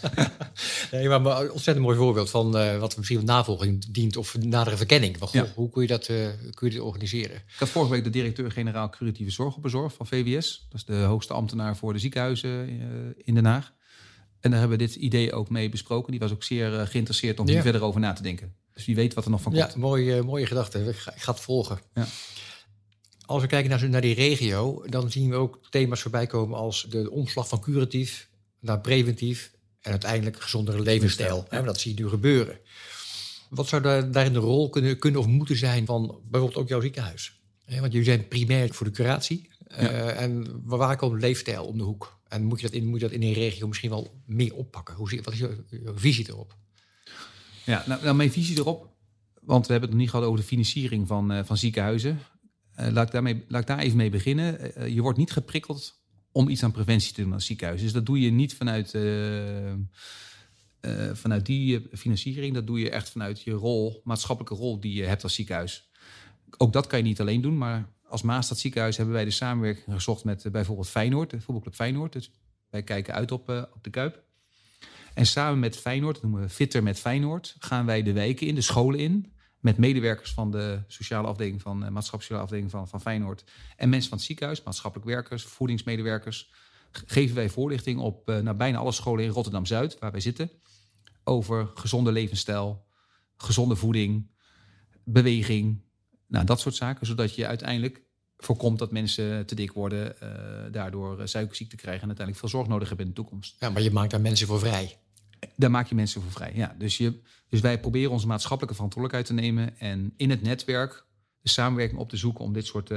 [0.92, 4.78] Nee, maar een ontzettend mooi voorbeeld van uh, wat misschien wat navolging dient of nadere
[4.78, 5.18] verkenning.
[5.20, 5.48] Goh, ja.
[5.56, 7.36] Hoe kun je, dat, uh, kun je dit organiseren?
[7.36, 10.66] Ik had vorige week de directeur-generaal curatieve zorg op bezorg van VWS.
[10.70, 12.86] Dat is de hoogste ambtenaar voor de ziekenhuizen uh,
[13.18, 13.74] in Den Haag.
[14.40, 16.12] En daar hebben we dit idee ook mee besproken.
[16.12, 17.54] Die was ook zeer geïnteresseerd om ja.
[17.54, 18.56] hier verder over na te denken.
[18.74, 19.74] Dus wie weet wat er nog van komt.
[19.74, 20.80] Ja, mooie, mooie gedachte.
[20.80, 21.80] Ik ga, ik ga het volgen.
[21.94, 22.06] Ja.
[23.26, 26.86] Als we kijken naar, naar die regio, dan zien we ook thema's voorbij komen als
[26.90, 28.30] de omslag van curatief
[28.62, 29.52] naar preventief
[29.82, 31.48] en uiteindelijk gezondere levensstijl.
[31.50, 31.62] Ja.
[31.62, 32.60] Dat zie je nu gebeuren.
[33.50, 36.82] Wat zou daar, daarin de rol kunnen, kunnen of moeten zijn van bijvoorbeeld ook jouw
[36.82, 37.40] ziekenhuis?
[37.66, 39.50] Want jullie zijn primair voor de curatie.
[39.68, 39.92] Ja.
[39.92, 42.20] Uh, en waar komt leefstijl om de hoek?
[42.28, 44.96] En moet je dat in, moet je dat in een regio misschien wel meer oppakken?
[44.96, 46.56] Hoe, wat is je, je visie erop?
[47.66, 48.90] Ja, nou, nou, mijn visie erop,
[49.42, 52.20] want we hebben het nog niet gehad over de financiering van, uh, van ziekenhuizen.
[52.80, 54.72] Uh, laat, ik daarmee, laat ik daar even mee beginnen.
[54.94, 56.01] Je wordt niet geprikkeld
[56.32, 57.82] om iets aan preventie te doen als ziekenhuis.
[57.82, 59.78] Dus dat doe je niet vanuit, uh, uh,
[61.14, 62.54] vanuit die financiering.
[62.54, 65.90] Dat doe je echt vanuit je rol, maatschappelijke rol die je hebt als ziekenhuis.
[66.58, 69.96] Ook dat kan je niet alleen doen, maar als Maastad ziekenhuis hebben wij de samenwerking
[69.96, 72.14] gezocht met bijvoorbeeld Feyenoord, de voetbalclub Feyenoord.
[72.14, 72.32] Dus
[72.70, 74.24] wij kijken uit op, op de Kuip.
[75.14, 78.56] En samen met Feyenoord, dat noemen we Fitter met Feyenoord, gaan wij de wijken in,
[78.56, 83.02] de scholen in met medewerkers van de sociale afdeling van uh, maatschappelijke afdeling van, van
[83.02, 83.44] Feyenoord
[83.76, 86.52] en mensen van het ziekenhuis, maatschappelijk werkers, voedingsmedewerkers,
[86.92, 90.52] geven wij voorlichting op uh, naar bijna alle scholen in Rotterdam Zuid, waar wij zitten,
[91.24, 92.86] over gezonde levensstijl,
[93.38, 94.32] gezonde voeding,
[95.04, 95.82] beweging,
[96.28, 98.02] nou dat soort zaken, zodat je uiteindelijk
[98.38, 100.30] voorkomt dat mensen te dik worden, uh,
[100.72, 103.56] daardoor suikerziekte krijgen en uiteindelijk veel zorg nodig hebben in de toekomst.
[103.60, 104.98] Ja, maar je maakt daar mensen voor vrij.
[105.56, 106.52] Daar maak je mensen voor vrij.
[106.56, 111.06] Ja, dus, je, dus wij proberen onze maatschappelijke verantwoordelijkheid te nemen en in het netwerk
[111.42, 112.92] de samenwerking op te zoeken om dit soort,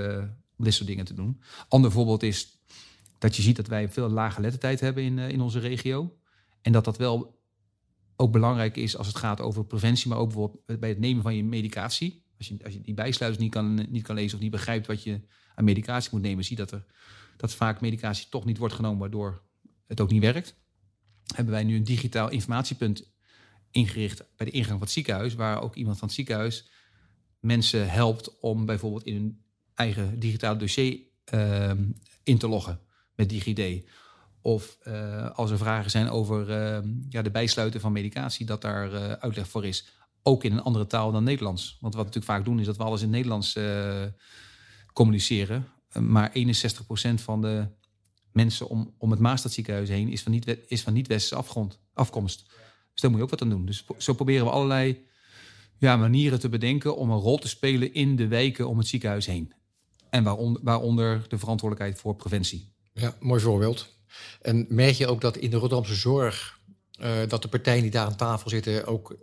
[0.56, 1.40] om dit soort dingen te doen.
[1.68, 2.58] Ander voorbeeld is
[3.18, 6.18] dat je ziet dat wij veel lage lettertijd hebben in, in onze regio.
[6.62, 7.42] En dat dat wel
[8.16, 11.44] ook belangrijk is als het gaat over preventie, maar ook bij het nemen van je
[11.44, 12.24] medicatie.
[12.38, 15.02] Als je, als je die bijsluiters niet kan, niet kan lezen of niet begrijpt wat
[15.02, 15.20] je
[15.54, 16.84] aan medicatie moet nemen, zie dat er
[17.36, 19.42] dat vaak medicatie toch niet wordt genomen, waardoor
[19.86, 20.56] het ook niet werkt.
[21.34, 23.12] Hebben wij nu een digitaal informatiepunt
[23.70, 26.64] ingericht bij de ingang van het ziekenhuis, waar ook iemand van het ziekenhuis
[27.44, 29.42] mensen helpt om bijvoorbeeld in hun
[29.74, 31.84] eigen digitale dossier ehm,
[32.22, 32.80] in te loggen
[33.14, 33.88] met DigiD.
[34.40, 38.92] Of uh, als er vragen zijn over uh, ja, de bijsluiten van medicatie, dat daar
[38.92, 39.86] uh, uitleg voor is.
[40.22, 41.76] Ook in een andere taal dan Nederlands.
[41.80, 43.58] Want wat we natuurlijk vaak doen, is dat we alles in Nederlands
[44.92, 45.66] communiceren.
[46.00, 46.34] maar 61%
[47.14, 47.66] van de
[48.34, 52.44] mensen om, om het Maastadziekenhuis heen is van niet, is van niet-westerse afkomst.
[52.92, 53.66] Dus daar moet je ook wat aan doen.
[53.66, 55.06] Dus zo proberen we allerlei
[55.78, 59.26] ja, manieren te bedenken om een rol te spelen in de wijken om het ziekenhuis
[59.26, 59.52] heen.
[60.10, 62.72] En waaronder, waaronder de verantwoordelijkheid voor preventie.
[62.92, 63.98] Ja, mooi voorbeeld.
[64.40, 66.60] En merk je ook dat in de Rotterdamse zorg,
[67.00, 69.16] uh, dat de partijen die daar aan tafel zitten ook,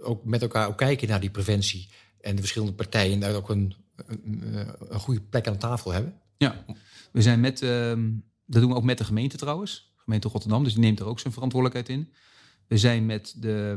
[0.00, 1.88] ook met elkaar ook kijken naar die preventie.
[2.20, 3.74] En de verschillende partijen daar ook een,
[4.06, 4.42] een,
[4.88, 6.20] een goede plek aan tafel hebben?
[6.36, 6.64] Ja,
[7.12, 7.92] we zijn met, uh,
[8.48, 11.20] dat doen we ook met de gemeente trouwens, gemeente Rotterdam, dus die neemt er ook
[11.20, 12.12] zijn verantwoordelijkheid in.
[12.66, 13.76] We zijn met de,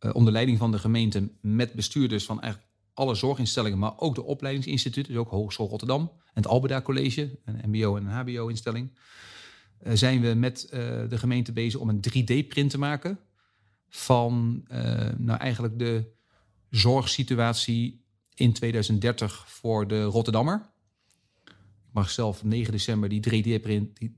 [0.00, 4.22] uh, onder leiding van de gemeente met bestuurders van eigenlijk alle zorginstellingen, maar ook de
[4.22, 8.98] opleidingsinstituten, dus ook Hogeschool Rotterdam en het Albeda College, een MBO en een HBO-instelling.
[9.82, 10.70] Uh, zijn we met uh,
[11.08, 13.18] de gemeente bezig om een 3D-print te maken
[13.88, 14.64] van
[15.16, 16.12] nou eigenlijk de
[16.70, 20.70] zorgsituatie in 2030 voor de Rotterdammer.
[21.92, 24.16] Mag zelf 9 december die 3D-print, die,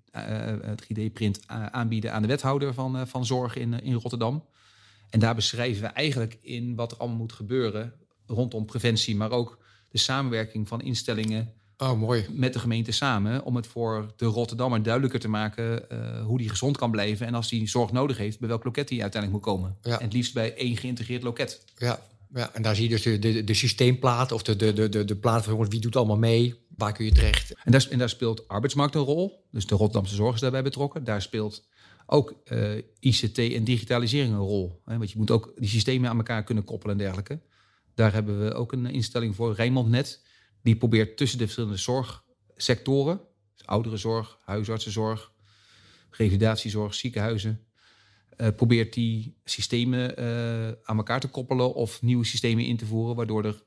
[0.84, 4.44] 3D-print aanbieden aan de wethouder van, van zorg in, in Rotterdam.
[5.10, 7.92] En daar beschrijven we eigenlijk in wat er allemaal moet gebeuren
[8.26, 9.58] rondom preventie, maar ook
[9.88, 12.26] de samenwerking van instellingen oh, mooi.
[12.30, 13.44] met de gemeente samen.
[13.44, 17.26] Om het voor de Rotterdammer duidelijker te maken uh, hoe die gezond kan blijven.
[17.26, 19.76] En als die zorg nodig heeft, bij welk loket die uiteindelijk moet komen.
[19.82, 19.98] Ja.
[19.98, 21.64] En het liefst bij één geïntegreerd loket.
[21.76, 22.00] Ja,
[22.34, 25.16] ja, en daar zie je dus de, de, de systeemplaat of de, de, de, de
[25.16, 27.54] plaat van wie doet allemaal mee, waar kun je terecht.
[27.64, 29.46] En daar, en daar speelt arbeidsmarkt een rol.
[29.50, 31.04] Dus de Rotterdamse zorg is daarbij betrokken.
[31.04, 31.68] Daar speelt
[32.06, 34.82] ook uh, ICT en digitalisering een rol.
[34.84, 34.98] Hè?
[34.98, 37.40] Want je moet ook die systemen aan elkaar kunnen koppelen en dergelijke.
[37.94, 40.22] Daar hebben we ook een instelling voor, Rijnmondnet.
[40.62, 43.20] Die probeert tussen de verschillende zorgsectoren,
[43.54, 45.32] dus ouderenzorg, huisartsenzorg,
[46.10, 47.66] revalidatiezorg, ziekenhuizen,
[48.36, 53.16] uh, probeert die systemen uh, aan elkaar te koppelen of nieuwe systemen in te voeren,
[53.16, 53.62] waardoor er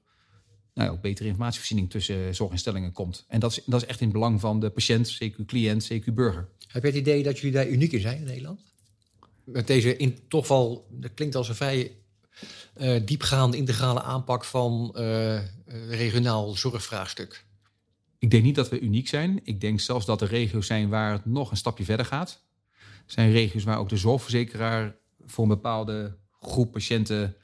[0.75, 3.25] nou, ook betere informatievoorziening tussen zorginstellingen komt.
[3.27, 6.13] En dat is, dat is echt in het belang van de patiënt, CQ cliënt, CQ
[6.13, 6.49] burger.
[6.67, 8.59] Heb je het idee dat jullie daar uniek in zijn in Nederland?
[9.43, 11.91] Met deze in, toch wel, dat klinkt als een vrij
[12.77, 15.39] uh, diepgaande integrale aanpak van uh,
[15.89, 17.45] regionaal zorgvraagstuk.
[18.19, 19.39] Ik denk niet dat we uniek zijn.
[19.43, 22.43] Ik denk zelfs dat er regio's zijn waar het nog een stapje verder gaat.
[22.79, 24.95] Er zijn regio's waar ook de zorgverzekeraar
[25.25, 27.35] voor een bepaalde groep patiënten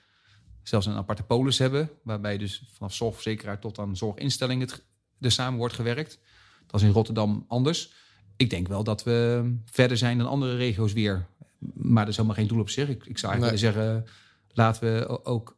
[0.63, 1.89] zelfs een aparte polis hebben.
[2.03, 4.83] Waarbij dus vanaf zorgverzekeraar tot aan zorginstelling het,
[5.19, 6.19] er samen wordt gewerkt.
[6.67, 7.91] Dat is in Rotterdam anders.
[8.37, 11.27] Ik denk wel dat we verder zijn dan andere regio's weer.
[11.73, 12.89] Maar dat is helemaal geen doel op zich.
[12.89, 13.73] Ik, ik zou eigenlijk nee.
[13.73, 14.15] willen zeggen,
[14.53, 15.57] laten we ook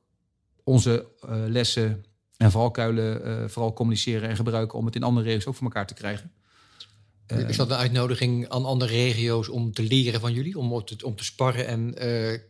[0.64, 2.06] onze uh, lessen
[2.38, 5.88] en valkuilen uh, vooral communiceren en gebruiken om het in andere regio's ook voor elkaar
[5.88, 6.32] te krijgen.
[7.28, 11.06] Uh, is dat een uitnodiging aan andere regio's om te leren van jullie, om te,
[11.06, 11.94] om te sparren en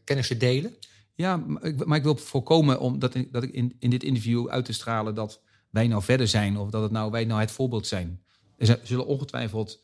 [0.04, 0.76] kennis te delen?
[1.16, 1.38] Ja,
[1.86, 5.16] maar ik, wil voorkomen om dat, dat ik in, in dit interview uit te stralen
[5.16, 8.24] dat wij nou verder zijn of dat het nou, wij nou het voorbeeld zijn.
[8.57, 9.82] Er zullen ongetwijfeld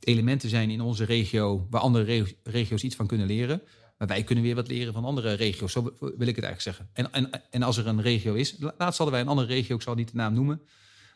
[0.00, 3.62] elementen zijn in onze regio waar andere regio's iets van kunnen leren.
[3.98, 5.72] Maar wij kunnen weer wat leren van andere regio's.
[5.72, 6.88] Zo wil ik het eigenlijk zeggen.
[6.92, 9.82] En, en, en als er een regio is, laatst hadden wij een andere regio, ik
[9.82, 10.62] zal niet de naam noemen,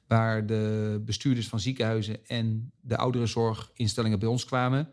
[0.07, 4.91] waar de bestuurders van ziekenhuizen en de ouderenzorginstellingen bij ons kwamen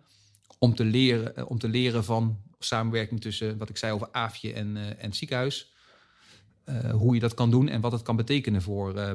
[0.60, 4.54] om te leren, eh, om te leren van samenwerking tussen wat ik zei over AFje
[4.54, 5.72] en, uh, en het ziekenhuis.
[6.66, 9.12] Uh, hoe je dat kan doen en wat het kan betekenen voor, uh,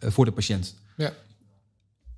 [0.00, 0.74] voor de patiënt.
[0.96, 1.12] Ja.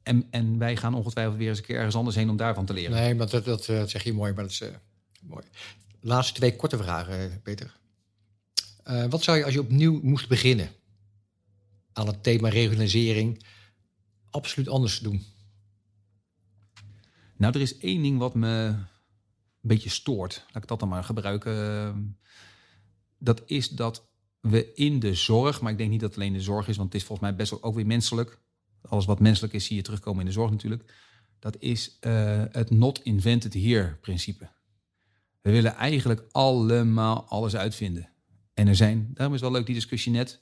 [0.03, 2.73] En, en wij gaan ongetwijfeld weer eens een keer ergens anders heen om daarvan te
[2.73, 2.91] leren.
[2.91, 4.63] Nee, maar dat, dat, dat zeg je mooi, maar dat is
[5.23, 5.45] mooi.
[6.01, 7.77] Laatste twee korte vragen, Peter.
[8.87, 10.71] Uh, wat zou je als je opnieuw moest beginnen
[11.93, 13.45] aan het thema regionalisering
[14.31, 15.25] absoluut anders doen?
[17.37, 18.75] Nou, er is één ding wat me
[19.63, 20.45] een beetje stoort.
[20.47, 22.19] Laat ik dat dan maar gebruiken.
[23.19, 24.09] Dat is dat
[24.41, 26.93] we in de zorg, maar ik denk niet dat het alleen de zorg is, want
[26.93, 28.39] het is volgens mij best ook weer menselijk.
[28.83, 30.95] Alles wat menselijk is, zie je terugkomen in de zorg natuurlijk.
[31.39, 34.49] Dat is uh, het not invented here principe.
[35.41, 38.09] We willen eigenlijk allemaal alles uitvinden.
[38.55, 40.41] En er zijn, daarom is wel leuk die discussie net.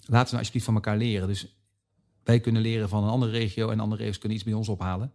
[0.00, 1.28] Laten we nou alsjeblieft van elkaar leren.
[1.28, 1.56] Dus
[2.24, 5.12] wij kunnen leren van een andere regio en andere regio's kunnen iets bij ons ophalen.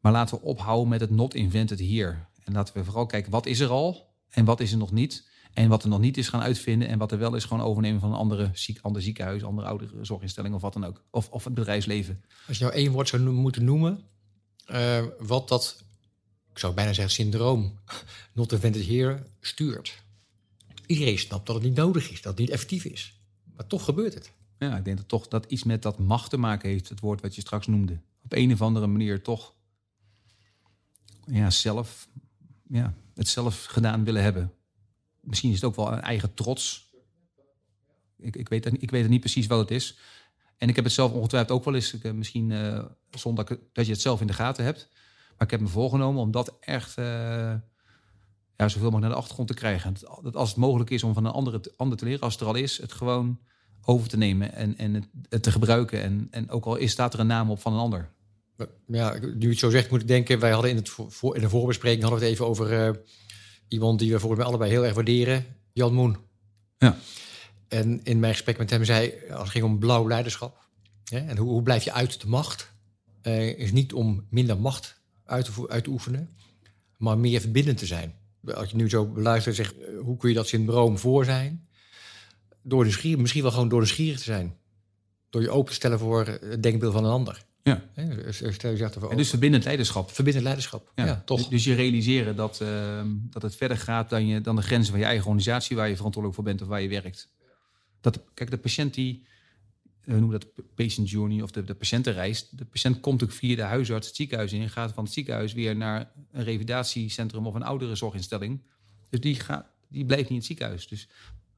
[0.00, 2.16] Maar laten we ophouden met het not invented here.
[2.46, 5.28] En laten we vooral kijken, wat is er al en wat is er nog niet?
[5.52, 8.00] En wat er nog niet is gaan uitvinden en wat er wel is gewoon overnemen
[8.00, 11.04] van een andere ziek, ander ziekenhuis, andere oudere zorginstelling of wat dan ook.
[11.10, 12.24] Of, of het bedrijfsleven.
[12.48, 14.00] Als je nou één woord zou no- moeten noemen,
[14.66, 15.84] eh, wat dat,
[16.50, 17.78] ik zou bijna zeggen syndroom,
[18.32, 20.02] not invented here, stuurt.
[20.86, 23.20] Iedereen snapt dat het niet nodig is, dat het niet effectief is.
[23.54, 24.32] Maar toch gebeurt het.
[24.58, 27.20] Ja, ik denk dat toch dat iets met dat macht te maken heeft, het woord
[27.20, 28.00] wat je straks noemde.
[28.24, 29.54] Op een of andere manier toch
[31.26, 32.08] ja, zelf,
[32.68, 34.52] ja, het zelf gedaan willen hebben.
[35.20, 36.94] Misschien is het ook wel een eigen trots.
[38.18, 39.98] Ik, ik, weet, ik weet niet precies wat het is.
[40.56, 43.92] En ik heb het zelf ongetwijfeld ook wel eens, eh, misschien eh, zonder dat je
[43.92, 44.88] het zelf in de gaten hebt.
[45.28, 47.04] Maar ik heb me voorgenomen om dat echt eh,
[48.56, 49.94] ja, zoveel mogelijk naar de achtergrond te krijgen.
[50.22, 52.48] Dat, als het mogelijk is om van een andere ander te leren, als het er
[52.48, 53.40] al is, het gewoon
[53.84, 56.02] over te nemen en, en het, het te gebruiken.
[56.02, 58.10] En, en ook al is, staat er een naam op van een ander.
[58.86, 61.40] Ja, nu je het zo zegt, moet ik denken, wij hadden in, het voor, in
[61.40, 62.90] de voorbespreking hadden we het even over eh,
[63.68, 66.16] iemand die we volgens mij allebei heel erg waarderen, Jan Moen.
[66.78, 66.98] Ja.
[67.68, 70.68] En in mijn gesprek met hem zei, als het ging om blauw leiderschap,
[71.04, 72.72] hè, en hoe, hoe blijf je uit de macht,
[73.22, 76.36] eh, is niet om minder macht uit te, uit te oefenen,
[76.98, 78.14] maar meer verbindend te zijn.
[78.54, 81.68] Als je nu zo beluistert, zeg, eh, hoe kun je dat syndroom voor zijn?
[82.62, 84.56] Door nieuwsgierig, misschien wel gewoon door nieuwsgierig te zijn.
[85.30, 87.44] Door je open te stellen voor het denkbeeld van een ander.
[87.66, 87.84] Ja.
[87.92, 90.10] Hè, dus Stel je zegt En dus verbindend leiderschap.
[90.10, 90.92] verbindend leiderschap.
[90.94, 91.48] Ja, toch.
[91.48, 95.00] Dus je realiseren dat, ehm, dat het verder gaat dan, je, dan de grenzen van
[95.00, 97.28] je eigen organisatie waar je verantwoordelijk voor bent of waar je werkt.
[98.00, 99.26] Dat, kijk, de patiënt die,
[100.04, 102.48] we noemen dat patient journey of de, de patiëntenreis.
[102.48, 105.52] De patiënt komt ook via de huisarts het ziekenhuis in en gaat van het ziekenhuis
[105.52, 108.62] weer naar een revalidatiecentrum of een ouderenzorginstelling.
[109.10, 110.88] Dus die, gaat, die blijft niet in het ziekenhuis.
[110.88, 111.08] Dus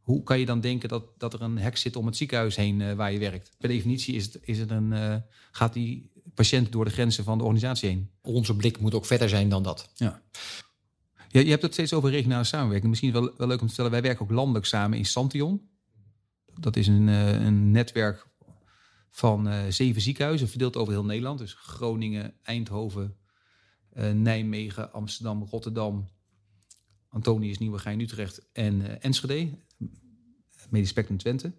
[0.08, 2.80] hoe kan je dan denken dat, dat er een hek zit om het ziekenhuis heen
[2.80, 3.50] eh, waar je werkt?
[3.58, 5.16] Per definitie is het, is het een, eh,
[5.50, 8.10] gaat die patiënt door de grenzen van de organisatie heen.
[8.22, 9.90] Onze blik moet ook verder zijn dan dat.
[9.94, 10.22] Ja.
[11.28, 12.90] Ja, je hebt het steeds over regionale samenwerking.
[12.90, 13.90] Misschien wel, wel leuk om te vertellen.
[13.90, 15.68] Wij werken ook landelijk samen in Santion.
[16.54, 18.26] Dat is een, eh, een netwerk
[19.10, 21.38] van zeven ziekenhuizen, verdeeld over heel Nederland.
[21.38, 23.16] Dus Groningen, Eindhoven,
[24.12, 26.08] Nijmegen, Amsterdam, Rotterdam,
[27.08, 29.50] Antonius, Nieuwegein, Utrecht en Enschede.
[30.70, 31.52] Medisch Spectrum Twente.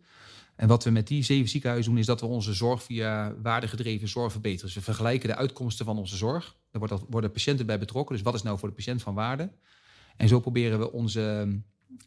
[0.56, 4.08] En wat we met die zeven ziekenhuizen doen, is dat we onze zorg via waardegedreven
[4.08, 4.66] zorg verbeteren.
[4.66, 6.56] Dus we vergelijken de uitkomsten van onze zorg.
[6.72, 8.16] Daar worden patiënten bij betrokken.
[8.16, 9.52] Dus wat is nou voor de patiënt van waarde?
[10.18, 11.48] En zo proberen we onze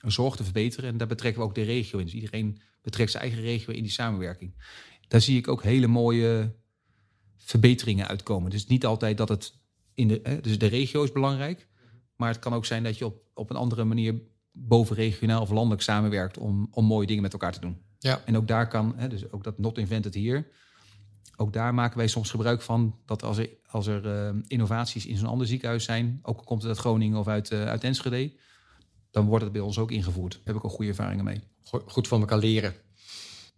[0.00, 0.90] eh, zorg te verbeteren.
[0.90, 2.04] En daar betrekken we ook de regio in.
[2.04, 4.54] Dus iedereen betrekt zijn eigen regio in die samenwerking.
[5.08, 6.54] Daar zie ik ook hele mooie
[7.36, 8.50] verbeteringen uitkomen.
[8.50, 9.60] Dus niet altijd dat het
[9.94, 10.20] in de.
[10.22, 11.68] Hè, dus de regio is belangrijk.
[12.16, 14.22] Maar het kan ook zijn dat je op, op een andere manier
[14.52, 17.78] bovenregionaal of landelijk samenwerkt om, om mooie dingen met elkaar te doen.
[17.98, 18.22] Ja.
[18.24, 20.46] En ook daar kan, hè, dus ook dat not invented hier.
[21.36, 25.16] Ook daar maken wij soms gebruik van dat als er, als er eh, innovaties in
[25.16, 28.32] zo'n ander ziekenhuis zijn, ook al komt het uit Groningen of uit, eh, uit Enschede,
[29.10, 30.32] dan wordt het bij ons ook ingevoerd.
[30.32, 31.40] Daar heb ik ook goede ervaringen mee.
[31.64, 32.74] Go- Goed van elkaar leren.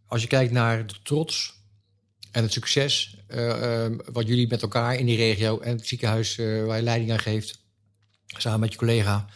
[0.07, 1.63] Als je kijkt naar de trots
[2.31, 6.77] en het succes eh, wat jullie met elkaar in die regio en het ziekenhuis waar
[6.77, 7.63] je leiding aan geeft,
[8.27, 9.27] samen met je collega,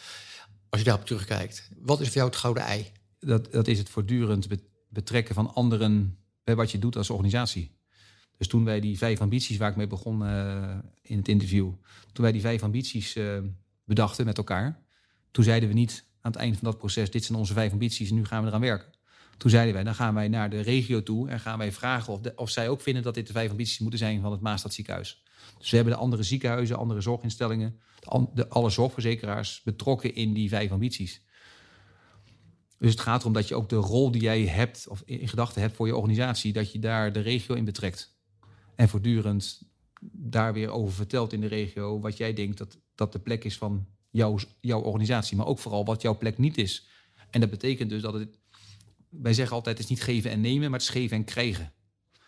[0.71, 2.93] als je daarop terugkijkt, wat is voor jou het gouden ei?
[3.19, 7.77] Dat, dat is het voortdurend be- betrekken van anderen bij wat je doet als organisatie.
[8.37, 11.73] Dus toen wij die vijf ambities waar ik mee begon eh, in het interview,
[12.12, 13.39] toen wij die vijf ambities eh,
[13.85, 14.83] bedachten met elkaar,
[15.31, 18.09] toen zeiden we niet aan het eind van dat proces, dit zijn onze vijf ambities
[18.11, 18.97] en nu gaan we eraan werken.
[19.37, 22.21] Toen zeiden wij, dan gaan wij naar de regio toe en gaan wij vragen of,
[22.35, 25.23] of zij ook vinden dat dit de vijf ambities moeten zijn van het Maastad ziekenhuis.
[25.59, 27.81] Dus we hebben de andere ziekenhuizen, andere zorginstellingen,
[28.35, 31.23] de, alle zorgverzekeraars betrokken in die vijf ambities.
[32.79, 35.61] Dus het gaat erom dat je ook de rol die jij hebt of in gedachten
[35.61, 38.17] hebt voor je organisatie, dat je daar de regio in betrekt.
[38.75, 39.63] En voortdurend
[40.13, 43.59] daar weer over vertelt in de regio wat jij denkt dat, dat de plek is
[43.59, 45.37] van jouw, jouw organisatie.
[45.37, 46.87] Maar ook vooral wat jouw plek niet is.
[47.31, 48.39] En dat betekent dus dat het,
[49.09, 51.73] wij zeggen altijd het is niet geven en nemen, maar het is geven en krijgen.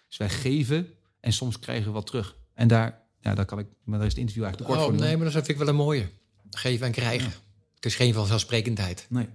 [0.09, 2.37] Dus wij geven en soms krijgen we wat terug.
[2.55, 4.97] En daar, ja, daar kan ik, maar daar is het interview eigenlijk te kort Oh,
[4.97, 5.07] voor.
[5.07, 6.09] nee, maar dat vind ik wel een mooie.
[6.51, 7.33] Geven en krijgen.
[7.75, 9.07] Het is geen vanzelfsprekendheid.
[9.09, 9.29] Nee.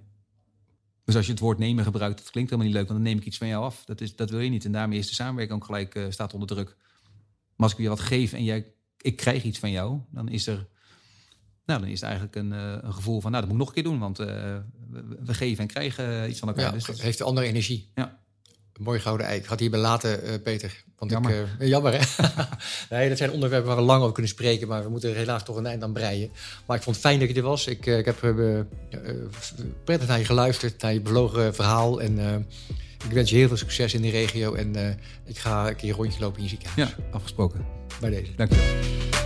[1.06, 3.22] Dus als je het woord nemen gebruikt, dat klinkt helemaal niet leuk, want dan neem
[3.22, 3.86] ik iets van jou af.
[3.86, 4.66] Dat, is, dat wil je niet.
[4.66, 6.76] En daarmee is de samenwerking ook gelijk eh, staat onder druk.
[7.56, 10.48] Maar als ik je wat geef en jij, ik krijg iets van jou, dan is
[10.48, 10.68] er,
[11.66, 13.76] nou, dan is het eigenlijk een, eh, een gevoel van, nou, dat moet ik nog
[13.76, 14.28] een keer doen, want eh,
[14.90, 16.66] we, we geven en krijgen iets van elkaar.
[16.66, 17.92] Ja, dus dat, heeft een andere energie.
[17.96, 18.24] Ja.
[18.80, 19.38] Mooi gouden ei.
[19.40, 20.84] Ik het hierbij laten, eh, Peter.
[20.98, 21.32] Want Jammer.
[21.32, 22.24] Ik, eh, jammer, hè?
[22.96, 24.68] nee, dat zijn onderwerpen waar we lang over kunnen spreken.
[24.68, 26.32] Maar we moeten er helaas toch een eind aan breien.
[26.66, 27.68] Maar ik vond het fijn dat je er was.
[27.68, 28.20] Ik, eh, ik heb
[29.84, 30.82] prettig naar je geluisterd.
[30.82, 32.02] Naar je bevlogen verhaal.
[32.02, 32.48] En
[33.08, 34.54] ik wens je heel veel succes in die regio.
[34.54, 36.90] En ik ga een keer een rondje lopen in je ziekenhuis.
[36.90, 37.66] ja, afgesproken.
[38.00, 38.36] Bij deze.
[38.36, 39.25] Dank je wel.